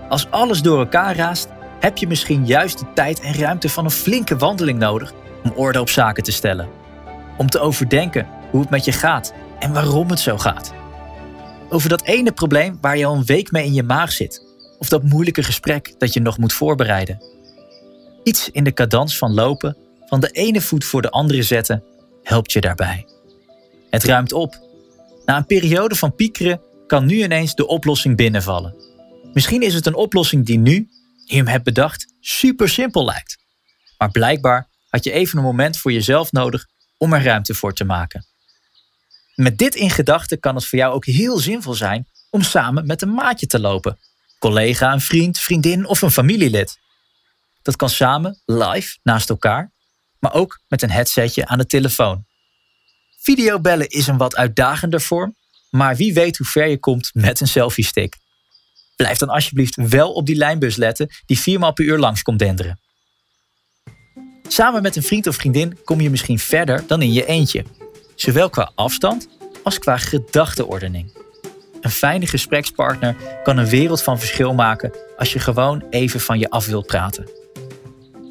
Als 0.09 0.27
alles 0.29 0.61
door 0.61 0.79
elkaar 0.79 1.15
raast, 1.15 1.47
heb 1.79 1.97
je 1.97 2.07
misschien 2.07 2.45
juist 2.45 2.79
de 2.79 2.85
tijd 2.93 3.21
en 3.21 3.33
ruimte 3.33 3.69
van 3.69 3.85
een 3.85 3.91
flinke 3.91 4.37
wandeling 4.37 4.79
nodig 4.79 5.13
om 5.43 5.51
orde 5.55 5.79
op 5.79 5.89
zaken 5.89 6.23
te 6.23 6.31
stellen. 6.31 6.67
Om 7.37 7.49
te 7.49 7.59
overdenken 7.59 8.27
hoe 8.51 8.61
het 8.61 8.69
met 8.69 8.85
je 8.85 8.91
gaat 8.91 9.33
en 9.59 9.73
waarom 9.73 10.09
het 10.09 10.19
zo 10.19 10.37
gaat. 10.37 10.73
Over 11.69 11.89
dat 11.89 12.03
ene 12.03 12.31
probleem 12.31 12.77
waar 12.81 12.97
je 12.97 13.05
al 13.05 13.15
een 13.15 13.25
week 13.25 13.51
mee 13.51 13.65
in 13.65 13.73
je 13.73 13.83
maag 13.83 14.11
zit. 14.11 14.45
Of 14.79 14.89
dat 14.89 15.03
moeilijke 15.03 15.43
gesprek 15.43 15.93
dat 15.97 16.13
je 16.13 16.19
nog 16.19 16.37
moet 16.37 16.53
voorbereiden. 16.53 17.23
Iets 18.23 18.49
in 18.49 18.63
de 18.63 18.73
cadans 18.73 19.17
van 19.17 19.33
lopen, 19.33 19.77
van 20.05 20.19
de 20.19 20.29
ene 20.29 20.61
voet 20.61 20.85
voor 20.85 21.01
de 21.01 21.09
andere 21.09 21.43
zetten, 21.43 21.83
helpt 22.23 22.51
je 22.51 22.61
daarbij. 22.61 23.05
Het 23.89 24.03
ruimt 24.03 24.33
op. 24.33 24.59
Na 25.25 25.37
een 25.37 25.45
periode 25.45 25.95
van 25.95 26.15
piekeren 26.15 26.61
kan 26.87 27.05
nu 27.05 27.23
ineens 27.23 27.55
de 27.55 27.67
oplossing 27.67 28.15
binnenvallen. 28.15 28.75
Misschien 29.33 29.61
is 29.61 29.73
het 29.73 29.85
een 29.85 29.95
oplossing 29.95 30.45
die 30.45 30.57
nu, 30.57 30.89
je 31.25 31.35
hem 31.35 31.47
hebt 31.47 31.63
bedacht, 31.63 32.13
super 32.19 32.69
simpel 32.69 33.05
lijkt. 33.05 33.37
Maar 33.97 34.11
blijkbaar 34.11 34.69
had 34.89 35.03
je 35.03 35.11
even 35.11 35.37
een 35.37 35.43
moment 35.43 35.77
voor 35.77 35.91
jezelf 35.91 36.31
nodig 36.31 36.65
om 36.97 37.13
er 37.13 37.23
ruimte 37.23 37.53
voor 37.53 37.73
te 37.73 37.83
maken. 37.83 38.26
Met 39.37 39.57
dit 39.57 39.75
in 39.75 39.89
gedachten 39.89 40.39
kan 40.39 40.55
het 40.55 40.65
voor 40.65 40.79
jou 40.79 40.93
ook 40.93 41.05
heel 41.05 41.37
zinvol 41.37 41.73
zijn 41.73 42.07
om 42.29 42.41
samen 42.41 42.85
met 42.85 43.01
een 43.01 43.13
maatje 43.13 43.47
te 43.47 43.59
lopen. 43.59 43.99
Collega, 44.39 44.93
een 44.93 45.01
vriend, 45.01 45.39
vriendin 45.39 45.85
of 45.85 46.01
een 46.01 46.11
familielid. 46.11 46.79
Dat 47.61 47.75
kan 47.75 47.89
samen, 47.89 48.41
live, 48.45 48.97
naast 49.03 49.29
elkaar, 49.29 49.71
maar 50.19 50.33
ook 50.33 50.59
met 50.67 50.81
een 50.81 50.89
headsetje 50.89 51.45
aan 51.45 51.57
de 51.57 51.65
telefoon. 51.65 52.25
Videobellen 53.17 53.89
is 53.89 54.07
een 54.07 54.17
wat 54.17 54.35
uitdagender 54.35 55.01
vorm, 55.01 55.35
maar 55.69 55.95
wie 55.95 56.13
weet 56.13 56.37
hoe 56.37 56.47
ver 56.47 56.67
je 56.67 56.79
komt 56.79 57.09
met 57.13 57.39
een 57.39 57.47
selfie-stick. 57.47 58.17
Blijf 58.95 59.17
dan 59.17 59.29
alsjeblieft 59.29 59.75
wel 59.75 60.13
op 60.13 60.25
die 60.25 60.35
lijnbus 60.35 60.75
letten 60.75 61.09
die 61.25 61.39
viermaal 61.39 61.73
per 61.73 61.85
uur 61.85 61.97
langs 61.97 62.21
komt 62.21 62.39
denderen. 62.39 62.79
Samen 64.47 64.81
met 64.81 64.95
een 64.95 65.03
vriend 65.03 65.27
of 65.27 65.35
vriendin 65.35 65.83
kom 65.83 66.01
je 66.01 66.09
misschien 66.09 66.39
verder 66.39 66.83
dan 66.87 67.01
in 67.01 67.13
je 67.13 67.25
eentje, 67.25 67.65
zowel 68.19 68.49
qua 68.49 68.71
afstand 68.75 69.27
als 69.63 69.79
qua 69.79 69.97
gedachteordening. 69.97 71.11
Een 71.81 71.89
fijne 71.89 72.27
gesprekspartner 72.27 73.15
kan 73.43 73.57
een 73.57 73.67
wereld 73.67 74.03
van 74.03 74.19
verschil 74.19 74.53
maken 74.53 74.91
als 75.17 75.33
je 75.33 75.39
gewoon 75.39 75.83
even 75.89 76.19
van 76.19 76.39
je 76.39 76.49
af 76.49 76.65
wilt 76.65 76.85
praten. 76.85 77.29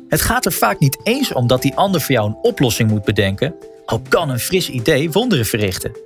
Het 0.09 0.21
gaat 0.21 0.47
er 0.47 0.53
vaak 0.53 0.79
niet 0.79 0.99
eens 1.03 1.33
om 1.33 1.47
dat 1.47 1.63
die 1.63 1.75
ander 1.75 2.01
voor 2.01 2.15
jou 2.15 2.29
een 2.29 2.39
oplossing 2.43 2.91
moet 2.91 3.05
bedenken, 3.05 3.55
al 3.87 4.03
kan 4.09 4.31
een 4.31 4.39
fris 4.39 4.71
idee 4.71 5.11
wonderen 5.11 5.47
verrichten. 5.47 5.97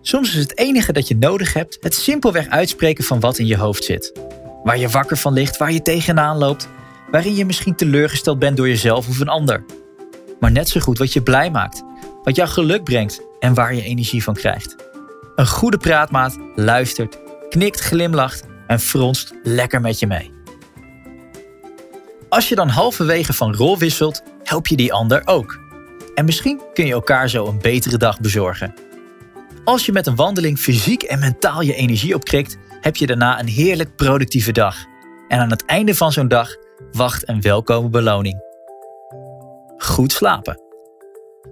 Soms 0.00 0.34
is 0.34 0.40
het 0.40 0.58
enige 0.58 0.92
dat 0.92 1.08
je 1.08 1.16
nodig 1.16 1.52
hebt 1.52 1.78
het 1.80 1.94
simpelweg 1.94 2.48
uitspreken 2.48 3.04
van 3.04 3.20
wat 3.20 3.38
in 3.38 3.46
je 3.46 3.56
hoofd 3.56 3.84
zit. 3.84 4.12
Waar 4.62 4.78
je 4.78 4.88
wakker 4.88 5.16
van 5.16 5.32
ligt, 5.32 5.56
waar 5.56 5.72
je 5.72 5.82
tegenaan 5.82 6.36
loopt, 6.36 6.68
waarin 7.10 7.34
je 7.34 7.44
misschien 7.44 7.74
teleurgesteld 7.74 8.38
bent 8.38 8.56
door 8.56 8.68
jezelf 8.68 9.08
of 9.08 9.20
een 9.20 9.28
ander. 9.28 9.64
Maar 10.40 10.52
net 10.52 10.68
zo 10.68 10.80
goed 10.80 10.98
wat 10.98 11.12
je 11.12 11.22
blij 11.22 11.50
maakt, 11.50 11.82
wat 12.22 12.36
jou 12.36 12.48
geluk 12.48 12.84
brengt 12.84 13.20
en 13.38 13.54
waar 13.54 13.74
je 13.74 13.82
energie 13.82 14.22
van 14.22 14.34
krijgt. 14.34 14.76
Een 15.34 15.46
goede 15.46 15.76
praatmaat 15.76 16.38
luistert, 16.54 17.18
knikt, 17.48 17.80
glimlacht 17.80 18.42
en 18.66 18.80
fronst 18.80 19.34
lekker 19.42 19.80
met 19.80 19.98
je 19.98 20.06
mee. 20.06 20.30
Als 22.28 22.48
je 22.48 22.54
dan 22.54 22.68
halverwege 22.68 23.32
van 23.32 23.54
rol 23.54 23.78
wisselt, 23.78 24.22
help 24.42 24.66
je 24.66 24.76
die 24.76 24.92
ander 24.92 25.22
ook. 25.24 25.60
En 26.14 26.24
misschien 26.24 26.60
kun 26.72 26.86
je 26.86 26.92
elkaar 26.92 27.28
zo 27.28 27.46
een 27.46 27.58
betere 27.58 27.96
dag 27.96 28.20
bezorgen. 28.20 28.74
Als 29.64 29.86
je 29.86 29.92
met 29.92 30.06
een 30.06 30.16
wandeling 30.16 30.58
fysiek 30.58 31.02
en 31.02 31.18
mentaal 31.18 31.60
je 31.60 31.74
energie 31.74 32.14
opkrikt, 32.14 32.56
heb 32.80 32.96
je 32.96 33.06
daarna 33.06 33.40
een 33.40 33.48
heerlijk 33.48 33.96
productieve 33.96 34.52
dag. 34.52 34.76
En 35.28 35.38
aan 35.38 35.50
het 35.50 35.64
einde 35.64 35.94
van 35.94 36.12
zo'n 36.12 36.28
dag 36.28 36.56
wacht 36.92 37.28
een 37.28 37.40
welkome 37.40 37.88
beloning. 37.88 38.40
Goed 39.76 40.12
slapen. 40.12 40.61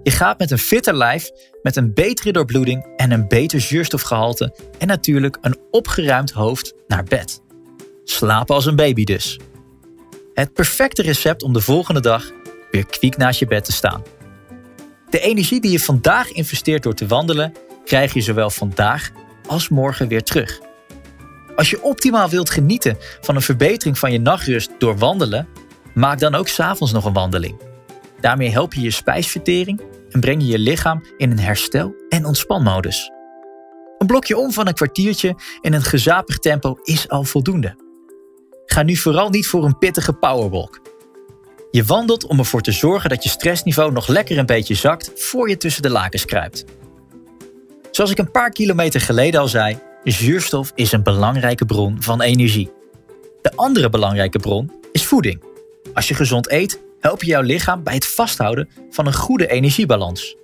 Je 0.03 0.11
gaat 0.11 0.39
met 0.39 0.51
een 0.51 0.57
fitter 0.57 0.95
lijf, 0.95 1.29
met 1.61 1.75
een 1.75 1.93
betere 1.93 2.31
doorbloeding 2.31 2.93
en 2.95 3.11
een 3.11 3.27
beter 3.27 3.61
zuurstofgehalte 3.61 4.55
en 4.77 4.87
natuurlijk 4.87 5.37
een 5.41 5.57
opgeruimd 5.71 6.31
hoofd 6.31 6.73
naar 6.87 7.03
bed. 7.03 7.41
Slapen 8.03 8.55
als 8.55 8.65
een 8.65 8.75
baby 8.75 9.03
dus. 9.03 9.39
Het 10.33 10.53
perfecte 10.53 11.01
recept 11.01 11.43
om 11.43 11.53
de 11.53 11.61
volgende 11.61 12.01
dag 12.01 12.31
weer 12.71 12.85
kwiek 12.85 13.17
naast 13.17 13.39
je 13.39 13.45
bed 13.45 13.65
te 13.65 13.71
staan. 13.71 14.03
De 15.09 15.19
energie 15.19 15.61
die 15.61 15.71
je 15.71 15.79
vandaag 15.79 16.31
investeert 16.31 16.83
door 16.83 16.93
te 16.93 17.07
wandelen, 17.07 17.53
krijg 17.85 18.13
je 18.13 18.21
zowel 18.21 18.49
vandaag 18.49 19.09
als 19.47 19.69
morgen 19.69 20.07
weer 20.07 20.23
terug. 20.23 20.59
Als 21.55 21.69
je 21.69 21.83
optimaal 21.83 22.29
wilt 22.29 22.49
genieten 22.49 22.97
van 23.21 23.35
een 23.35 23.41
verbetering 23.41 23.99
van 23.99 24.11
je 24.11 24.19
nachtrust 24.19 24.71
door 24.77 24.97
wandelen, 24.97 25.47
maak 25.93 26.19
dan 26.19 26.35
ook 26.35 26.47
s'avonds 26.47 26.93
nog 26.93 27.05
een 27.05 27.13
wandeling. 27.13 27.70
Daarmee 28.21 28.51
help 28.51 28.73
je 28.73 28.81
je 28.81 28.91
spijsvertering 28.91 29.81
en 30.09 30.19
breng 30.19 30.41
je 30.41 30.47
je 30.47 30.59
lichaam 30.59 31.03
in 31.17 31.31
een 31.31 31.39
herstel- 31.39 31.95
en 32.09 32.25
ontspanmodus. 32.25 33.11
Een 33.97 34.07
blokje 34.07 34.37
om 34.37 34.51
van 34.51 34.67
een 34.67 34.73
kwartiertje 34.73 35.35
in 35.61 35.73
een 35.73 35.83
gezapig 35.83 36.37
tempo 36.37 36.77
is 36.83 37.09
al 37.09 37.23
voldoende. 37.23 37.75
Ga 38.65 38.83
nu 38.83 38.95
vooral 38.95 39.29
niet 39.29 39.47
voor 39.47 39.65
een 39.65 39.77
pittige 39.77 40.13
powerwalk. 40.13 40.81
Je 41.71 41.83
wandelt 41.83 42.25
om 42.25 42.39
ervoor 42.39 42.61
te 42.61 42.71
zorgen 42.71 43.09
dat 43.09 43.23
je 43.23 43.29
stressniveau 43.29 43.91
nog 43.91 44.07
lekker 44.07 44.37
een 44.37 44.45
beetje 44.45 44.75
zakt 44.75 45.11
voor 45.15 45.49
je 45.49 45.57
tussen 45.57 45.81
de 45.81 45.89
lakens 45.89 46.25
kruipt. 46.25 46.65
Zoals 47.91 48.11
ik 48.11 48.17
een 48.17 48.31
paar 48.31 48.49
kilometer 48.49 49.01
geleden 49.01 49.39
al 49.39 49.47
zei, 49.47 49.79
zuurstof 50.03 50.71
is 50.75 50.91
een 50.91 51.03
belangrijke 51.03 51.65
bron 51.65 52.01
van 52.01 52.21
energie. 52.21 52.71
De 53.41 53.51
andere 53.55 53.89
belangrijke 53.89 54.39
bron 54.39 54.71
is 54.91 55.05
voeding. 55.05 55.43
Als 55.93 56.07
je 56.07 56.13
gezond 56.13 56.51
eet, 56.51 56.79
help 57.01 57.23
je 57.23 57.29
jouw 57.29 57.41
lichaam 57.41 57.83
bij 57.83 57.93
het 57.93 58.07
vasthouden 58.07 58.69
van 58.89 59.07
een 59.07 59.13
goede 59.13 59.47
energiebalans. 59.47 60.35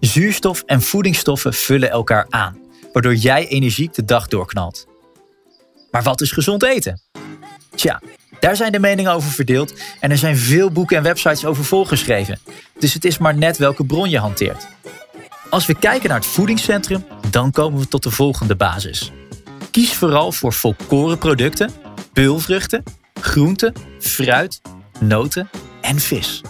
Zuurstof 0.00 0.62
en 0.66 0.82
voedingsstoffen 0.82 1.54
vullen 1.54 1.90
elkaar 1.90 2.26
aan, 2.30 2.56
waardoor 2.92 3.14
jij 3.14 3.48
energiek 3.48 3.94
de 3.94 4.04
dag 4.04 4.28
doorknalt. 4.28 4.86
Maar 5.90 6.02
wat 6.02 6.20
is 6.20 6.32
gezond 6.32 6.62
eten? 6.62 7.00
Tja, 7.74 8.00
daar 8.40 8.56
zijn 8.56 8.72
de 8.72 8.78
meningen 8.78 9.12
over 9.12 9.30
verdeeld 9.30 9.74
en 10.00 10.10
er 10.10 10.18
zijn 10.18 10.36
veel 10.36 10.70
boeken 10.70 10.96
en 10.96 11.02
websites 11.02 11.44
over 11.44 11.64
volgeschreven. 11.64 12.38
Dus 12.78 12.94
het 12.94 13.04
is 13.04 13.18
maar 13.18 13.36
net 13.36 13.56
welke 13.56 13.84
bron 13.84 14.10
je 14.10 14.18
hanteert. 14.18 14.66
Als 15.50 15.66
we 15.66 15.74
kijken 15.78 16.08
naar 16.08 16.18
het 16.18 16.26
voedingscentrum, 16.26 17.04
dan 17.30 17.50
komen 17.50 17.80
we 17.80 17.88
tot 17.88 18.02
de 18.02 18.10
volgende 18.10 18.56
basis. 18.56 19.12
Kies 19.70 19.94
vooral 19.94 20.32
voor 20.32 20.52
volkoren 20.52 21.18
producten, 21.18 21.70
peulvruchten, 22.12 22.82
groenten, 23.20 23.74
fruit, 23.98 24.60
noten 25.00 25.48
en 25.92 26.00
vis. 26.00 26.40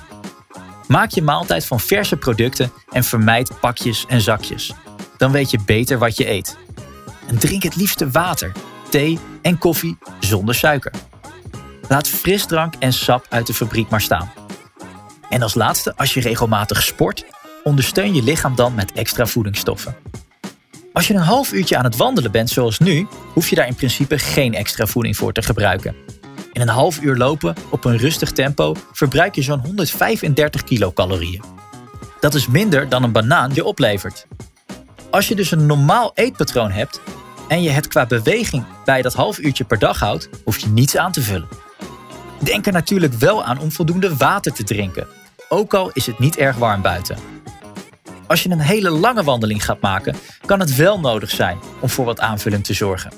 Maak 0.88 1.10
je 1.10 1.22
maaltijd 1.22 1.66
van 1.66 1.80
verse 1.80 2.16
producten 2.16 2.72
en 2.90 3.04
vermijd 3.04 3.60
pakjes 3.60 4.04
en 4.08 4.20
zakjes. 4.20 4.72
Dan 5.16 5.32
weet 5.32 5.50
je 5.50 5.58
beter 5.64 5.98
wat 5.98 6.16
je 6.16 6.30
eet. 6.30 6.56
En 7.26 7.38
drink 7.38 7.62
het 7.62 7.76
liefste 7.76 8.10
water, 8.10 8.52
thee 8.90 9.18
en 9.42 9.58
koffie 9.58 9.98
zonder 10.20 10.54
suiker. 10.54 10.92
Laat 11.88 12.08
frisdrank 12.08 12.74
en 12.78 12.92
sap 12.92 13.26
uit 13.28 13.46
de 13.46 13.54
fabriek 13.54 13.88
maar 13.88 14.00
staan. 14.00 14.32
En 15.30 15.42
als 15.42 15.54
laatste, 15.54 15.96
als 15.96 16.14
je 16.14 16.20
regelmatig 16.20 16.82
sport, 16.82 17.24
ondersteun 17.62 18.14
je 18.14 18.22
lichaam 18.22 18.54
dan 18.54 18.74
met 18.74 18.92
extra 18.92 19.26
voedingsstoffen. 19.26 19.96
Als 20.92 21.06
je 21.06 21.14
een 21.14 21.20
half 21.20 21.52
uurtje 21.52 21.76
aan 21.76 21.84
het 21.84 21.96
wandelen 21.96 22.32
bent 22.32 22.50
zoals 22.50 22.78
nu, 22.78 23.06
hoef 23.32 23.48
je 23.48 23.56
daar 23.56 23.66
in 23.66 23.74
principe 23.74 24.18
geen 24.18 24.54
extra 24.54 24.86
voeding 24.86 25.16
voor 25.16 25.32
te 25.32 25.42
gebruiken. 25.42 25.94
In 26.52 26.60
een 26.60 26.68
half 26.68 27.00
uur 27.00 27.16
lopen 27.16 27.54
op 27.70 27.84
een 27.84 27.96
rustig 27.96 28.32
tempo 28.32 28.74
verbruik 28.92 29.34
je 29.34 29.42
zo'n 29.42 29.60
135 29.60 30.64
kilocalorieën. 30.64 31.42
Dat 32.20 32.34
is 32.34 32.46
minder 32.46 32.88
dan 32.88 33.02
een 33.02 33.12
banaan 33.12 33.54
je 33.54 33.64
oplevert. 33.64 34.26
Als 35.10 35.28
je 35.28 35.34
dus 35.34 35.50
een 35.50 35.66
normaal 35.66 36.10
eetpatroon 36.14 36.70
hebt 36.70 37.00
en 37.48 37.62
je 37.62 37.70
het 37.70 37.88
qua 37.88 38.06
beweging 38.06 38.64
bij 38.84 39.02
dat 39.02 39.14
half 39.14 39.38
uurtje 39.38 39.64
per 39.64 39.78
dag 39.78 39.98
houdt, 39.98 40.28
hoef 40.44 40.58
je 40.58 40.68
niets 40.68 40.96
aan 40.96 41.12
te 41.12 41.22
vullen. 41.22 41.48
Denk 42.38 42.66
er 42.66 42.72
natuurlijk 42.72 43.12
wel 43.12 43.44
aan 43.44 43.58
om 43.58 43.72
voldoende 43.72 44.16
water 44.16 44.52
te 44.52 44.64
drinken, 44.64 45.06
ook 45.48 45.74
al 45.74 45.90
is 45.92 46.06
het 46.06 46.18
niet 46.18 46.36
erg 46.36 46.56
warm 46.56 46.82
buiten. 46.82 47.16
Als 48.26 48.42
je 48.42 48.50
een 48.50 48.60
hele 48.60 48.90
lange 48.90 49.22
wandeling 49.22 49.64
gaat 49.64 49.80
maken, 49.80 50.16
kan 50.46 50.60
het 50.60 50.76
wel 50.76 51.00
nodig 51.00 51.30
zijn 51.30 51.58
om 51.80 51.88
voor 51.88 52.04
wat 52.04 52.20
aanvulling 52.20 52.64
te 52.64 52.74
zorgen. 52.74 53.12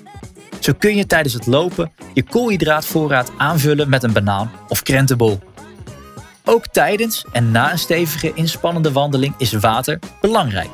Zo 0.64 0.72
kun 0.78 0.96
je 0.96 1.06
tijdens 1.06 1.34
het 1.34 1.46
lopen 1.46 1.92
je 2.14 2.22
koolhydraatvoorraad 2.22 3.32
aanvullen 3.36 3.88
met 3.88 4.02
een 4.02 4.12
banaan 4.12 4.50
of 4.68 4.82
krentenbol. 4.82 5.38
Ook 6.44 6.66
tijdens 6.66 7.24
en 7.32 7.50
na 7.50 7.72
een 7.72 7.78
stevige 7.78 8.32
inspannende 8.34 8.92
wandeling 8.92 9.34
is 9.38 9.52
water 9.52 9.98
belangrijk. 10.20 10.70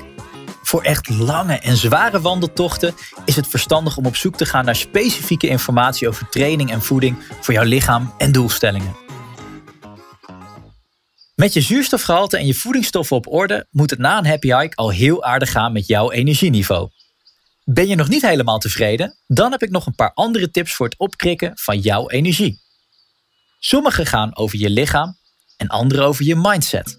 Voor 0.62 0.82
echt 0.82 1.08
lange 1.08 1.58
en 1.58 1.76
zware 1.76 2.20
wandeltochten 2.20 2.94
is 3.24 3.36
het 3.36 3.46
verstandig 3.46 3.96
om 3.96 4.06
op 4.06 4.16
zoek 4.16 4.36
te 4.36 4.46
gaan 4.46 4.64
naar 4.64 4.76
specifieke 4.76 5.48
informatie 5.48 6.08
over 6.08 6.28
training 6.28 6.70
en 6.70 6.82
voeding 6.82 7.16
voor 7.40 7.54
jouw 7.54 7.64
lichaam 7.64 8.14
en 8.18 8.32
doelstellingen. 8.32 8.96
Met 11.34 11.52
je 11.52 11.60
zuurstofgehalte 11.60 12.36
en 12.38 12.46
je 12.46 12.54
voedingsstoffen 12.54 13.16
op 13.16 13.32
orde 13.32 13.66
moet 13.70 13.90
het 13.90 13.98
na 13.98 14.18
een 14.18 14.26
happy 14.26 14.54
hike 14.54 14.76
al 14.76 14.90
heel 14.90 15.24
aardig 15.24 15.50
gaan 15.50 15.72
met 15.72 15.86
jouw 15.86 16.10
energieniveau. 16.10 16.88
Ben 17.72 17.88
je 17.88 17.94
nog 17.94 18.08
niet 18.08 18.22
helemaal 18.22 18.58
tevreden? 18.58 19.18
Dan 19.26 19.50
heb 19.50 19.62
ik 19.62 19.70
nog 19.70 19.86
een 19.86 19.94
paar 19.94 20.12
andere 20.14 20.50
tips 20.50 20.74
voor 20.74 20.86
het 20.86 20.98
opkrikken 20.98 21.52
van 21.54 21.78
jouw 21.78 22.08
energie. 22.08 22.60
Sommige 23.58 24.06
gaan 24.06 24.36
over 24.36 24.58
je 24.58 24.70
lichaam 24.70 25.16
en 25.56 25.68
andere 25.68 26.02
over 26.02 26.24
je 26.24 26.36
mindset. 26.36 26.98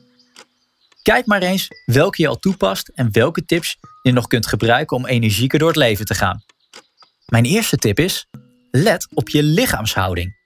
Kijk 1.01 1.25
maar 1.25 1.41
eens 1.41 1.67
welke 1.85 2.21
je 2.21 2.27
al 2.27 2.39
toepast 2.39 2.87
en 2.87 3.11
welke 3.11 3.45
tips 3.45 3.77
je 4.01 4.11
nog 4.11 4.27
kunt 4.27 4.47
gebruiken 4.47 4.97
om 4.97 5.05
energieker 5.05 5.59
door 5.59 5.67
het 5.67 5.77
leven 5.77 6.05
te 6.05 6.15
gaan. 6.15 6.43
Mijn 7.25 7.45
eerste 7.45 7.77
tip 7.77 7.99
is: 7.99 8.27
let 8.71 9.07
op 9.13 9.29
je 9.29 9.43
lichaamshouding. 9.43 10.39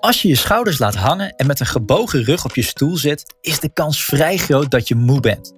Als 0.00 0.22
je 0.22 0.28
je 0.28 0.36
schouders 0.36 0.78
laat 0.78 0.94
hangen 0.94 1.36
en 1.36 1.46
met 1.46 1.60
een 1.60 1.66
gebogen 1.66 2.24
rug 2.24 2.44
op 2.44 2.54
je 2.54 2.62
stoel 2.62 2.96
zit, 2.96 3.34
is 3.40 3.60
de 3.60 3.72
kans 3.72 4.04
vrij 4.04 4.36
groot 4.36 4.70
dat 4.70 4.88
je 4.88 4.94
moe 4.94 5.20
bent. 5.20 5.54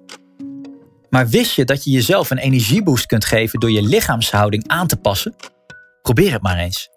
Maar 1.09 1.27
wist 1.27 1.55
je 1.55 1.65
dat 1.65 1.83
je 1.83 1.91
jezelf 1.91 2.29
een 2.29 2.37
energieboost 2.37 3.05
kunt 3.05 3.25
geven 3.25 3.59
door 3.59 3.71
je 3.71 3.81
lichaamshouding 3.81 4.67
aan 4.67 4.87
te 4.87 4.97
passen? 4.97 5.35
Probeer 6.01 6.31
het 6.31 6.41
maar 6.41 6.57
eens. 6.57 6.89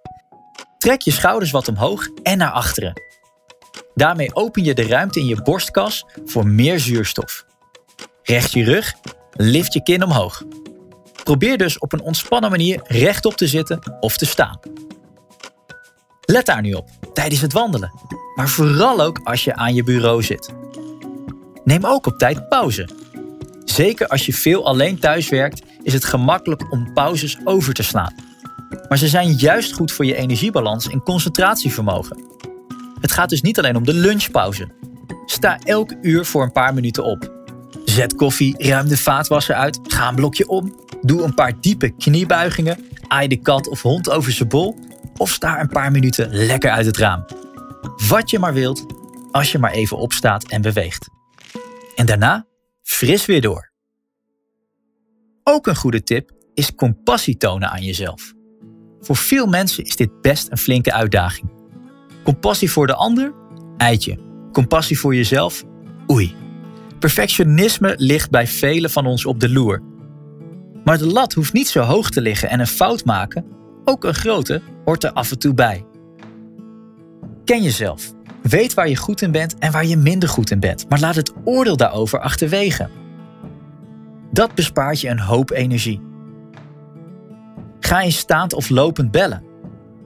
Trek 0.78 1.02
je 1.02 1.10
schouders 1.10 1.50
wat 1.50 1.68
omhoog 1.68 2.08
en 2.22 2.38
naar 2.38 2.50
achteren. 2.50 2.92
Daarmee 3.94 4.34
open 4.34 4.64
je 4.64 4.74
de 4.74 4.86
ruimte 4.86 5.20
in 5.20 5.26
je 5.26 5.42
borstkas 5.42 6.06
voor 6.24 6.46
meer 6.46 6.80
zuurstof. 6.80 7.44
Recht 8.22 8.52
je 8.52 8.64
rug, 8.64 8.94
lift 9.32 9.72
je 9.72 9.82
kin 9.82 10.04
omhoog. 10.04 10.42
Probeer 11.24 11.58
dus 11.58 11.78
op 11.78 11.92
een 11.92 12.02
ontspannen 12.02 12.50
manier 12.50 12.80
rechtop 12.84 13.34
te 13.36 13.46
zitten 13.46 13.96
of 14.00 14.16
te 14.16 14.26
staan. 14.26 14.60
Let 16.20 16.46
daar 16.46 16.62
nu 16.62 16.72
op 16.72 16.88
tijdens 17.12 17.40
het 17.40 17.52
wandelen, 17.52 17.92
maar 18.34 18.48
vooral 18.48 19.00
ook 19.00 19.20
als 19.24 19.44
je 19.44 19.54
aan 19.54 19.74
je 19.74 19.82
bureau 19.82 20.22
zit. 20.22 20.52
Neem 21.64 21.84
ook 21.84 22.06
op 22.06 22.18
tijd 22.18 22.48
pauze. 22.48 22.88
Zeker 23.72 24.06
als 24.06 24.26
je 24.26 24.32
veel 24.32 24.66
alleen 24.66 24.98
thuis 24.98 25.28
werkt, 25.28 25.62
is 25.82 25.92
het 25.92 26.04
gemakkelijk 26.04 26.72
om 26.72 26.92
pauzes 26.92 27.38
over 27.44 27.74
te 27.74 27.82
slaan. 27.82 28.14
Maar 28.88 28.98
ze 28.98 29.08
zijn 29.08 29.32
juist 29.32 29.72
goed 29.72 29.92
voor 29.92 30.04
je 30.04 30.16
energiebalans 30.16 30.88
en 30.88 31.02
concentratievermogen. 31.02 32.22
Het 33.00 33.12
gaat 33.12 33.28
dus 33.28 33.42
niet 33.42 33.58
alleen 33.58 33.76
om 33.76 33.84
de 33.84 33.94
lunchpauze. 33.94 34.68
Sta 35.26 35.58
elk 35.64 35.94
uur 36.02 36.24
voor 36.24 36.42
een 36.42 36.52
paar 36.52 36.74
minuten 36.74 37.04
op. 37.04 37.32
Zet 37.84 38.14
koffie, 38.14 38.54
ruim 38.68 38.88
de 38.88 38.96
vaatwasser 38.96 39.54
uit, 39.54 39.80
ga 39.82 40.08
een 40.08 40.14
blokje 40.14 40.48
om. 40.48 40.74
Doe 41.00 41.22
een 41.22 41.34
paar 41.34 41.52
diepe 41.60 41.90
kniebuigingen, 41.90 42.78
aai 43.08 43.28
de 43.28 43.36
kat 43.36 43.68
of 43.68 43.82
hond 43.82 44.10
over 44.10 44.32
zijn 44.32 44.48
bol 44.48 44.78
of 45.16 45.30
sta 45.30 45.60
een 45.60 45.68
paar 45.68 45.90
minuten 45.90 46.28
lekker 46.30 46.70
uit 46.70 46.86
het 46.86 46.96
raam. 46.96 47.24
Wat 48.08 48.30
je 48.30 48.38
maar 48.38 48.54
wilt, 48.54 48.86
als 49.30 49.52
je 49.52 49.58
maar 49.58 49.72
even 49.72 49.96
opstaat 49.96 50.44
en 50.44 50.62
beweegt. 50.62 51.08
En 51.96 52.06
daarna 52.06 52.50
fris 52.82 53.26
weer 53.26 53.40
door. 53.40 53.70
Ook 55.42 55.66
een 55.66 55.76
goede 55.76 56.02
tip 56.02 56.30
is 56.54 56.74
compassie 56.74 57.36
tonen 57.36 57.70
aan 57.70 57.82
jezelf. 57.82 58.32
Voor 59.00 59.16
veel 59.16 59.46
mensen 59.46 59.84
is 59.84 59.96
dit 59.96 60.20
best 60.20 60.50
een 60.50 60.58
flinke 60.58 60.92
uitdaging. 60.92 61.50
Compassie 62.24 62.70
voor 62.70 62.86
de 62.86 62.94
ander? 62.94 63.34
Eitje. 63.76 64.18
Compassie 64.52 64.98
voor 64.98 65.14
jezelf? 65.14 65.64
Oei. 66.10 66.36
Perfectionisme 66.98 67.94
ligt 67.96 68.30
bij 68.30 68.46
velen 68.46 68.90
van 68.90 69.06
ons 69.06 69.26
op 69.26 69.40
de 69.40 69.50
loer. 69.50 69.82
Maar 70.84 70.98
de 70.98 71.06
lat 71.06 71.32
hoeft 71.32 71.52
niet 71.52 71.68
zo 71.68 71.80
hoog 71.80 72.10
te 72.10 72.20
liggen 72.20 72.48
en 72.48 72.60
een 72.60 72.66
fout 72.66 73.04
maken, 73.04 73.44
ook 73.84 74.04
een 74.04 74.14
grote, 74.14 74.62
hoort 74.84 75.04
er 75.04 75.12
af 75.12 75.30
en 75.30 75.38
toe 75.38 75.54
bij. 75.54 75.84
Ken 77.44 77.62
jezelf. 77.62 78.11
Weet 78.42 78.74
waar 78.74 78.88
je 78.88 78.96
goed 78.96 79.22
in 79.22 79.30
bent 79.30 79.58
en 79.58 79.72
waar 79.72 79.86
je 79.86 79.96
minder 79.96 80.28
goed 80.28 80.50
in 80.50 80.60
bent, 80.60 80.88
maar 80.88 81.00
laat 81.00 81.14
het 81.14 81.32
oordeel 81.44 81.76
daarover 81.76 82.20
achterwege. 82.20 82.88
Dat 84.30 84.54
bespaart 84.54 85.00
je 85.00 85.08
een 85.08 85.20
hoop 85.20 85.50
energie. 85.50 86.00
Ga 87.80 88.02
je 88.02 88.10
staand 88.10 88.52
of 88.52 88.68
lopend 88.68 89.10
bellen. 89.10 89.42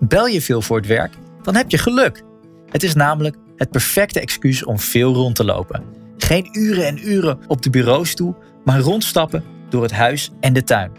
Bel 0.00 0.26
je 0.26 0.42
veel 0.42 0.62
voor 0.62 0.76
het 0.76 0.86
werk, 0.86 1.14
dan 1.42 1.54
heb 1.54 1.70
je 1.70 1.78
geluk. 1.78 2.22
Het 2.68 2.82
is 2.82 2.94
namelijk 2.94 3.36
het 3.56 3.70
perfecte 3.70 4.20
excuus 4.20 4.64
om 4.64 4.78
veel 4.78 5.14
rond 5.14 5.36
te 5.36 5.44
lopen. 5.44 5.84
Geen 6.16 6.48
uren 6.52 6.86
en 6.86 7.08
uren 7.08 7.38
op 7.46 7.62
de 7.62 7.70
bureaustoel, 7.70 8.36
maar 8.64 8.80
rondstappen 8.80 9.44
door 9.68 9.82
het 9.82 9.92
huis 9.92 10.30
en 10.40 10.52
de 10.52 10.64
tuin. 10.64 10.92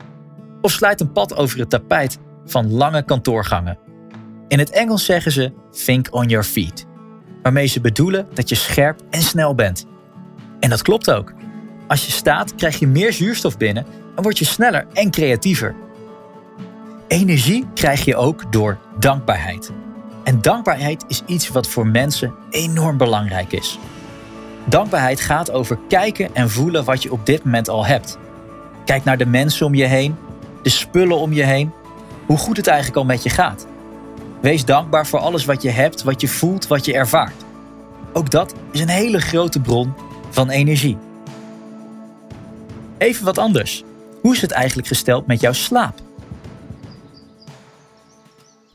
Of 0.62 0.72
sluit 0.72 1.02
een 1.02 1.12
pad 1.12 1.36
over 1.36 1.60
het 1.60 1.70
tapijt 1.70 2.18
van 2.46 2.72
lange 2.72 3.04
kantoorgangen. 3.04 3.78
In 4.48 4.60
het 4.60 4.70
Engels 4.70 5.06
zeggen 5.06 5.32
ze 5.32 5.54
think 5.86 6.08
on 6.14 6.28
your 6.28 6.46
feet, 6.46 6.86
waarmee 7.48 7.68
ze 7.68 7.82
bedoelen 7.82 8.28
dat 8.34 8.50
je 8.50 8.56
scherp 8.56 9.02
en 9.10 9.22
snel 9.22 9.56
bent. 9.56 9.86
En 10.60 10.70
dat 10.70 10.82
klopt 10.82 11.12
ook. 11.12 11.34
Als 11.88 12.06
je 12.06 12.12
staat, 12.12 12.56
krijg 12.56 12.80
je 12.80 12.88
meer 12.88 13.14
zuurstof 13.14 13.58
binnen 13.58 13.86
en 14.16 14.24
word 14.24 14.38
je 14.38 14.46
sneller 14.46 14.88
en 14.94 15.12
creatiever. 15.12 15.76
Energie 17.08 17.68
krijg 17.74 18.06
je 18.06 18.16
ook 18.16 18.52
door 18.52 18.78
dankbaarheid. 19.00 19.72
En 20.24 20.42
dankbaarheid 20.42 21.06
is 21.08 21.22
iets 21.26 21.50
wat 21.50 21.68
voor 21.68 21.88
mensen 21.88 22.34
enorm 22.50 22.98
belangrijk 22.98 23.52
is. 23.52 23.80
Dankbaarheid 24.66 25.20
gaat 25.20 25.52
over 25.52 25.80
kijken 25.88 26.36
en 26.36 26.50
voelen 26.50 26.86
wat 26.86 27.04
je 27.04 27.12
op 27.12 27.26
dit 27.26 27.44
moment 27.44 27.70
al 27.70 27.86
hebt. 27.86 28.18
Kijk 28.86 29.04
naar 29.04 29.18
de 29.18 29.26
mensen 29.26 29.66
om 29.66 29.76
je 29.76 29.86
heen, 29.86 30.16
de 30.62 30.70
spullen 30.70 31.18
om 31.18 31.34
je 31.34 31.44
heen, 31.44 31.72
hoe 32.26 32.38
goed 32.38 32.58
het 32.58 32.68
eigenlijk 32.68 32.98
al 32.98 33.06
met 33.06 33.24
je 33.24 33.30
gaat. 33.30 33.68
Wees 34.42 34.66
dankbaar 34.66 35.08
voor 35.08 35.20
alles 35.20 35.46
wat 35.46 35.62
je 35.62 35.70
hebt, 35.70 36.04
wat 36.04 36.22
je 36.22 36.28
voelt, 36.28 36.68
wat 36.68 36.86
je 36.86 36.94
ervaart. 36.94 37.46
Ook 38.14 38.32
dat 38.32 38.54
is 38.72 38.80
een 38.80 38.90
hele 38.90 39.20
grote 39.20 39.60
bron 39.60 39.94
van 40.30 40.50
energie. 40.50 40.98
Even 42.98 43.26
wat 43.26 43.38
anders. 43.38 43.84
Hoe 44.22 44.34
is 44.34 44.42
het 44.42 44.52
eigenlijk 44.52 44.88
gesteld 44.88 45.28
met 45.28 45.42
jouw 45.42 45.54
slaap? 45.54 46.02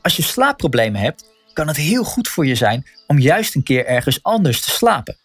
Als 0.01 0.15
je 0.15 0.23
slaapproblemen 0.23 1.01
hebt, 1.01 1.25
kan 1.53 1.67
het 1.67 1.77
heel 1.77 2.03
goed 2.03 2.27
voor 2.27 2.45
je 2.45 2.55
zijn 2.55 2.87
om 3.07 3.19
juist 3.19 3.55
een 3.55 3.63
keer 3.63 3.85
ergens 3.85 4.23
anders 4.23 4.61
te 4.61 4.69
slapen. 4.69 5.17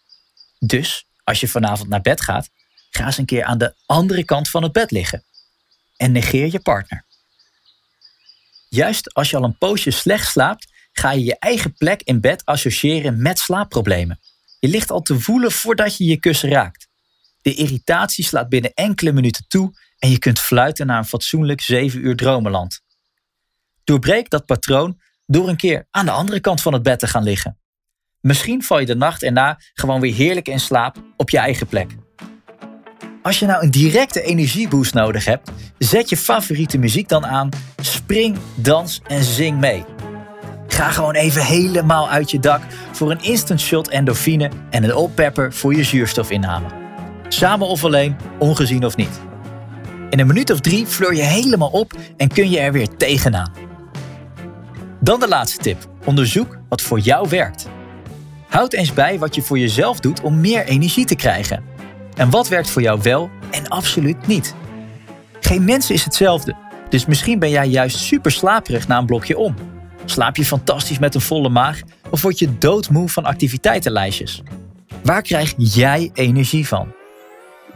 Dus, 0.59 1.07
als 1.23 1.39
je 1.39 1.47
vanavond 1.47 1.89
naar 1.89 2.01
bed 2.01 2.21
gaat, 2.21 2.49
ga 2.89 3.05
eens 3.05 3.17
een 3.17 3.25
keer 3.25 3.43
aan 3.43 3.57
de 3.57 3.73
andere 3.85 4.25
kant 4.25 4.49
van 4.49 4.63
het 4.63 4.71
bed 4.71 4.91
liggen. 4.91 5.23
En 5.97 6.11
negeer 6.11 6.51
je 6.51 6.59
partner. 6.59 7.05
Juist 8.69 9.13
als 9.13 9.29
je 9.29 9.37
al 9.37 9.43
een 9.43 9.57
poosje 9.57 9.91
slecht 9.91 10.27
slaapt, 10.27 10.67
ga 10.91 11.11
je 11.11 11.23
je 11.23 11.39
eigen 11.39 11.73
plek 11.73 12.01
in 12.01 12.21
bed 12.21 12.45
associëren 12.45 13.21
met 13.21 13.39
slaapproblemen. 13.39 14.19
Je 14.59 14.67
ligt 14.67 14.91
al 14.91 15.01
te 15.01 15.19
voelen 15.19 15.51
voordat 15.51 15.97
je 15.97 16.05
je 16.05 16.17
kussen 16.17 16.49
raakt. 16.49 16.87
De 17.41 17.53
irritatie 17.53 18.23
slaat 18.25 18.49
binnen 18.49 18.73
enkele 18.73 19.11
minuten 19.11 19.45
toe 19.47 19.71
en 19.97 20.09
je 20.09 20.19
kunt 20.19 20.39
fluiten 20.39 20.87
naar 20.87 20.97
een 20.97 21.05
fatsoenlijk 21.05 21.61
7 21.61 22.05
uur 22.05 22.15
dromenland. 22.15 22.81
Doorbreek 23.83 24.29
dat 24.29 24.45
patroon 24.45 25.01
door 25.25 25.49
een 25.49 25.57
keer 25.57 25.87
aan 25.91 26.05
de 26.05 26.11
andere 26.11 26.39
kant 26.39 26.61
van 26.61 26.73
het 26.73 26.83
bed 26.83 26.99
te 26.99 27.07
gaan 27.07 27.23
liggen. 27.23 27.59
Misschien 28.19 28.63
val 28.63 28.79
je 28.79 28.85
de 28.85 28.95
nacht 28.95 29.23
erna 29.23 29.59
gewoon 29.73 30.01
weer 30.01 30.13
heerlijk 30.13 30.47
in 30.47 30.59
slaap 30.59 31.03
op 31.17 31.29
je 31.29 31.37
eigen 31.37 31.67
plek. 31.67 31.95
Als 33.21 33.39
je 33.39 33.45
nou 33.45 33.63
een 33.63 33.71
directe 33.71 34.21
energieboost 34.21 34.93
nodig 34.93 35.25
hebt, 35.25 35.51
zet 35.77 36.09
je 36.09 36.17
favoriete 36.17 36.77
muziek 36.77 37.07
dan 37.07 37.25
aan, 37.25 37.49
spring, 37.81 38.37
dans 38.55 39.01
en 39.07 39.23
zing 39.23 39.59
mee. 39.59 39.83
Ga 40.67 40.91
gewoon 40.91 41.13
even 41.13 41.45
helemaal 41.45 42.09
uit 42.09 42.31
je 42.31 42.39
dak 42.39 42.61
voor 42.91 43.11
een 43.11 43.23
instant 43.23 43.61
shot 43.61 43.89
endorfine 43.89 44.49
en 44.69 44.83
een 44.83 44.95
oppepper 44.95 45.53
voor 45.53 45.75
je 45.75 45.83
zuurstofinname. 45.83 46.67
Samen 47.27 47.67
of 47.67 47.83
alleen, 47.83 48.15
ongezien 48.37 48.85
of 48.85 48.95
niet. 48.95 49.19
In 50.09 50.19
een 50.19 50.27
minuut 50.27 50.51
of 50.51 50.59
drie 50.59 50.85
fleur 50.85 51.15
je 51.15 51.21
helemaal 51.21 51.69
op 51.69 51.93
en 52.17 52.27
kun 52.27 52.49
je 52.49 52.59
er 52.59 52.71
weer 52.71 52.95
tegenaan. 52.97 53.51
Dan 54.99 55.19
de 55.19 55.27
laatste 55.27 55.57
tip. 55.57 55.89
Onderzoek 56.05 56.57
wat 56.69 56.81
voor 56.81 56.99
jou 56.99 57.29
werkt. 57.29 57.67
Houd 58.47 58.73
eens 58.73 58.93
bij 58.93 59.19
wat 59.19 59.35
je 59.35 59.41
voor 59.41 59.59
jezelf 59.59 59.99
doet 59.99 60.21
om 60.21 60.39
meer 60.39 60.65
energie 60.65 61.05
te 61.05 61.15
krijgen. 61.15 61.63
En 62.19 62.29
wat 62.29 62.47
werkt 62.47 62.69
voor 62.69 62.81
jou 62.81 63.01
wel 63.01 63.29
en 63.51 63.67
absoluut 63.67 64.27
niet. 64.27 64.55
Geen 65.39 65.63
mens 65.63 65.91
is 65.91 66.03
hetzelfde, 66.03 66.55
dus 66.89 67.05
misschien 67.05 67.39
ben 67.39 67.49
jij 67.49 67.67
juist 67.67 67.97
super 67.97 68.31
slaperig 68.31 68.87
na 68.87 68.97
een 68.97 69.05
blokje 69.05 69.37
om. 69.37 69.55
Slaap 70.05 70.35
je 70.35 70.45
fantastisch 70.45 70.99
met 70.99 71.15
een 71.15 71.21
volle 71.21 71.49
maag 71.49 71.81
of 72.09 72.21
word 72.21 72.39
je 72.39 72.57
doodmoe 72.57 73.09
van 73.09 73.25
activiteitenlijstjes? 73.25 74.41
Waar 75.03 75.21
krijg 75.21 75.53
jij 75.57 76.09
energie 76.13 76.67
van? 76.67 76.91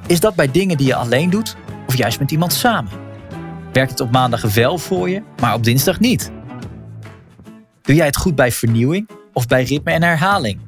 Is 0.08 0.20
dat 0.20 0.36
bij 0.36 0.52
dingen 0.52 0.78
die 0.78 0.88
je 0.88 0.96
alleen 0.96 1.30
doet 1.30 1.56
of 1.88 1.98
juist 1.98 2.20
met 2.20 2.32
iemand 2.32 2.54
samen? 2.54 2.92
Werkt 3.74 3.92
het 3.92 4.00
op 4.00 4.12
maandag 4.12 4.42
wel 4.42 4.78
voor 4.78 5.10
je, 5.10 5.24
maar 5.42 5.54
op 5.54 5.64
dinsdag 5.64 6.00
niet? 6.00 6.32
Doe 7.82 7.96
jij 7.96 8.06
het 8.06 8.18
goed 8.18 8.36
bij 8.36 8.52
vernieuwing 8.52 9.10
of 9.34 9.48
bij 9.48 9.64
ritme 9.64 9.92
en 9.92 10.04
herhaling? 10.04 10.60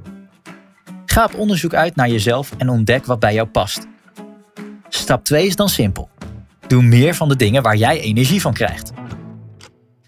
Ga 1.16 1.26
op 1.26 1.36
onderzoek 1.36 1.74
uit 1.74 1.96
naar 1.96 2.10
jezelf 2.10 2.52
en 2.58 2.70
ontdek 2.70 3.06
wat 3.06 3.20
bij 3.20 3.34
jou 3.34 3.48
past. 3.48 3.88
Stap 4.90 5.24
2 5.24 5.46
is 5.46 5.56
dan 5.56 5.70
simpel. 5.70 6.10
Doe 6.68 6.82
meer 6.82 7.16
van 7.16 7.30
de 7.30 7.36
dingen 7.36 7.64
waar 7.64 7.76
jij 7.76 8.00
energie 8.00 8.42
van 8.42 8.54
krijgt. 8.54 8.92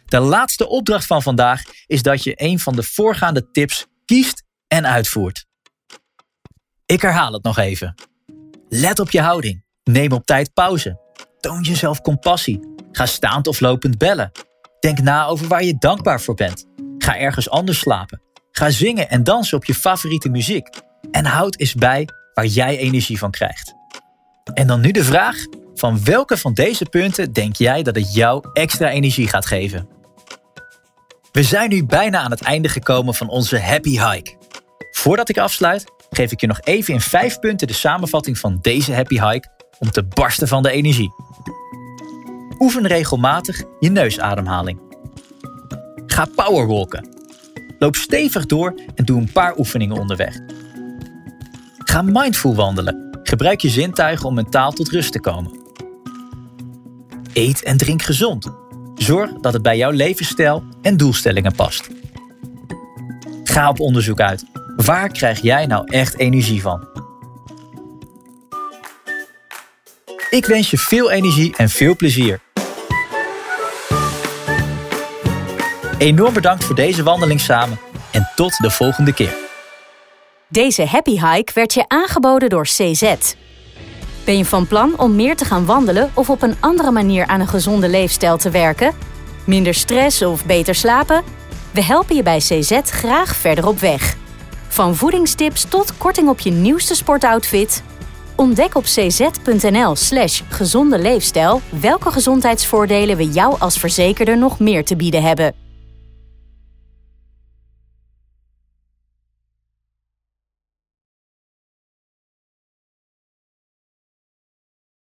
De 0.06 0.20
laatste 0.20 0.68
opdracht 0.68 1.06
van 1.06 1.22
vandaag 1.22 1.62
is 1.86 2.02
dat 2.02 2.24
je 2.24 2.34
een 2.36 2.60
van 2.60 2.76
de 2.76 2.84
voorgaande 2.84 3.52
tips 3.52 3.88
kiest 4.06 4.44
en 4.68 4.88
uitvoert. 4.88 5.46
Ik 6.86 7.02
herhaal 7.02 7.34
het 7.34 7.44
nog 7.44 7.58
even. 7.58 7.96
Let 8.70 9.00
op 9.00 9.12
je 9.12 9.22
houding. 9.22 9.64
Neem 9.84 10.12
op 10.12 10.26
tijd 10.26 10.54
pauze. 10.54 11.00
Toon 11.40 11.62
jezelf 11.62 12.02
compassie. 12.02 12.60
Ga 12.92 13.06
staand 13.06 13.48
of 13.48 13.60
lopend 13.60 13.98
bellen. 13.98 14.32
Denk 14.80 15.00
na 15.00 15.26
over 15.26 15.48
waar 15.48 15.64
je 15.64 15.78
dankbaar 15.78 16.22
voor 16.22 16.36
bent. 16.36 16.66
Ga 16.98 17.18
ergens 17.18 17.50
anders 17.50 17.80
slapen. 17.80 18.22
Ga 18.52 18.70
zingen 18.70 19.10
en 19.10 19.24
dansen 19.24 19.58
op 19.58 19.66
je 19.66 19.74
favoriete 19.74 20.30
muziek. 20.30 20.86
En 21.18 21.26
houd 21.26 21.60
eens 21.60 21.74
bij 21.74 22.08
waar 22.34 22.46
jij 22.46 22.78
energie 22.78 23.18
van 23.18 23.32
krijgt. 23.32 23.74
En 24.54 24.68
dan 24.68 24.82
nu 24.82 24.92
de 24.92 25.04
vraag: 25.04 25.36
van 25.76 26.04
welke 26.04 26.38
van 26.38 26.54
deze 26.54 26.86
punten 26.86 27.34
denk 27.34 27.56
jij 27.56 27.84
dat 27.84 27.96
het 27.96 28.14
jou 28.14 28.50
extra 28.54 28.90
energie 28.90 29.28
gaat 29.28 29.46
geven? 29.46 29.88
We 31.32 31.44
zijn 31.44 31.70
nu 31.70 31.86
bijna 31.86 32.20
aan 32.20 32.32
het 32.32 32.42
einde 32.42 32.70
gekomen 32.70 33.14
van 33.14 33.30
onze 33.30 33.60
Happy 33.60 33.90
Hike. 33.90 34.36
Voordat 34.92 35.30
ik 35.30 35.38
afsluit, 35.38 35.92
geef 36.10 36.32
ik 36.32 36.42
je 36.42 36.48
nog 36.48 36.62
even 36.62 36.94
in 36.94 37.02
vijf 37.02 37.40
punten 37.40 37.68
de 37.68 37.74
samenvatting 37.74 38.38
van 38.38 38.60
deze 38.62 38.94
Happy 38.94 39.20
Hike 39.20 39.50
om 39.80 39.92
te 39.92 40.04
barsten 40.04 40.48
van 40.48 40.64
de 40.64 40.72
energie. 40.72 41.12
Oefen 42.60 42.88
regelmatig 42.88 43.64
je 43.80 43.90
neusademhaling. 43.90 44.80
Ga 46.08 46.28
powerwalken. 46.36 47.08
Loop 47.80 47.96
stevig 47.96 48.46
door 48.46 48.82
en 48.96 49.06
doe 49.06 49.20
een 49.20 49.32
paar 49.32 49.58
oefeningen 49.58 49.98
onderweg. 49.98 50.36
Ga 51.88 52.02
mindful 52.02 52.56
wandelen. 52.56 53.20
Gebruik 53.24 53.62
je 53.62 53.70
zintuigen 53.70 54.26
om 54.26 54.34
mentaal 54.34 54.72
tot 54.72 54.90
rust 54.90 55.12
te 55.12 55.20
komen. 55.20 55.52
Eet 57.34 57.64
en 57.64 57.78
drink 57.78 58.02
gezond. 58.02 58.52
Zorg 58.96 59.32
dat 59.34 59.54
het 59.54 59.62
bij 59.62 59.78
jouw 59.78 59.92
levensstijl 59.92 60.64
en 60.82 60.98
doelstellingen 60.98 61.56
past. 61.56 61.90
Ga 63.44 63.70
op 63.70 63.80
onderzoek 63.80 64.20
uit. 64.20 64.46
Waar 64.76 65.10
krijg 65.10 65.42
jij 65.42 65.66
nou 65.66 65.92
echt 65.92 66.18
energie 66.18 66.62
van? 66.62 66.88
Ik 70.30 70.46
wens 70.46 70.72
je 70.72 70.78
veel 70.78 71.12
energie 71.12 71.56
en 71.56 71.70
veel 71.70 71.96
plezier. 71.96 72.40
Enorm 75.98 76.34
bedankt 76.34 76.64
voor 76.64 76.76
deze 76.76 77.04
wandeling 77.04 77.40
samen 77.40 77.80
en 78.12 78.30
tot 78.36 78.58
de 78.58 78.70
volgende 78.70 79.14
keer. 79.14 79.47
Deze 80.50 80.86
Happy 80.86 81.12
Hike 81.12 81.52
werd 81.54 81.74
je 81.74 81.84
aangeboden 81.88 82.50
door 82.50 82.64
CZ. 82.64 83.14
Ben 84.26 84.38
je 84.38 84.46
van 84.46 84.68
plan 84.68 85.00
om 85.00 85.16
meer 85.16 85.36
te 85.36 85.46
gaan 85.46 85.66
wandelen 85.66 86.12
of 86.14 86.30
op 86.30 86.42
een 86.42 86.56
andere 86.60 86.92
manier 86.92 87.26
aan 87.26 87.40
een 87.40 87.48
gezonde 87.48 87.90
leefstijl 87.90 88.38
te 88.38 88.50
werken? 88.50 88.94
Minder 89.46 89.74
stress 89.74 90.22
of 90.22 90.46
beter 90.46 90.76
slapen? 90.76 91.24
We 91.72 91.84
helpen 91.84 92.16
je 92.16 92.24
bij 92.24 92.38
CZ 92.38 92.80
graag 92.84 93.36
verder 93.36 93.68
op 93.68 93.80
weg. 93.80 94.16
Van 94.68 94.96
voedingstips 94.96 95.66
tot 95.70 95.98
korting 95.98 96.30
op 96.30 96.40
je 96.40 96.52
nieuwste 96.52 96.96
sportoutfit. 96.96 97.84
Ontdek 98.36 98.76
op 98.76 98.84
cz.nl/slash 98.84 100.42
gezonde 100.50 101.00
leefstijl 101.00 101.62
welke 101.70 102.12
gezondheidsvoordelen 102.12 103.18
we 103.18 103.30
jou 103.30 103.60
als 103.60 103.80
verzekerde 103.80 104.36
nog 104.36 104.60
meer 104.60 104.86
te 104.86 104.96
bieden 104.96 105.24
hebben. 105.24 105.67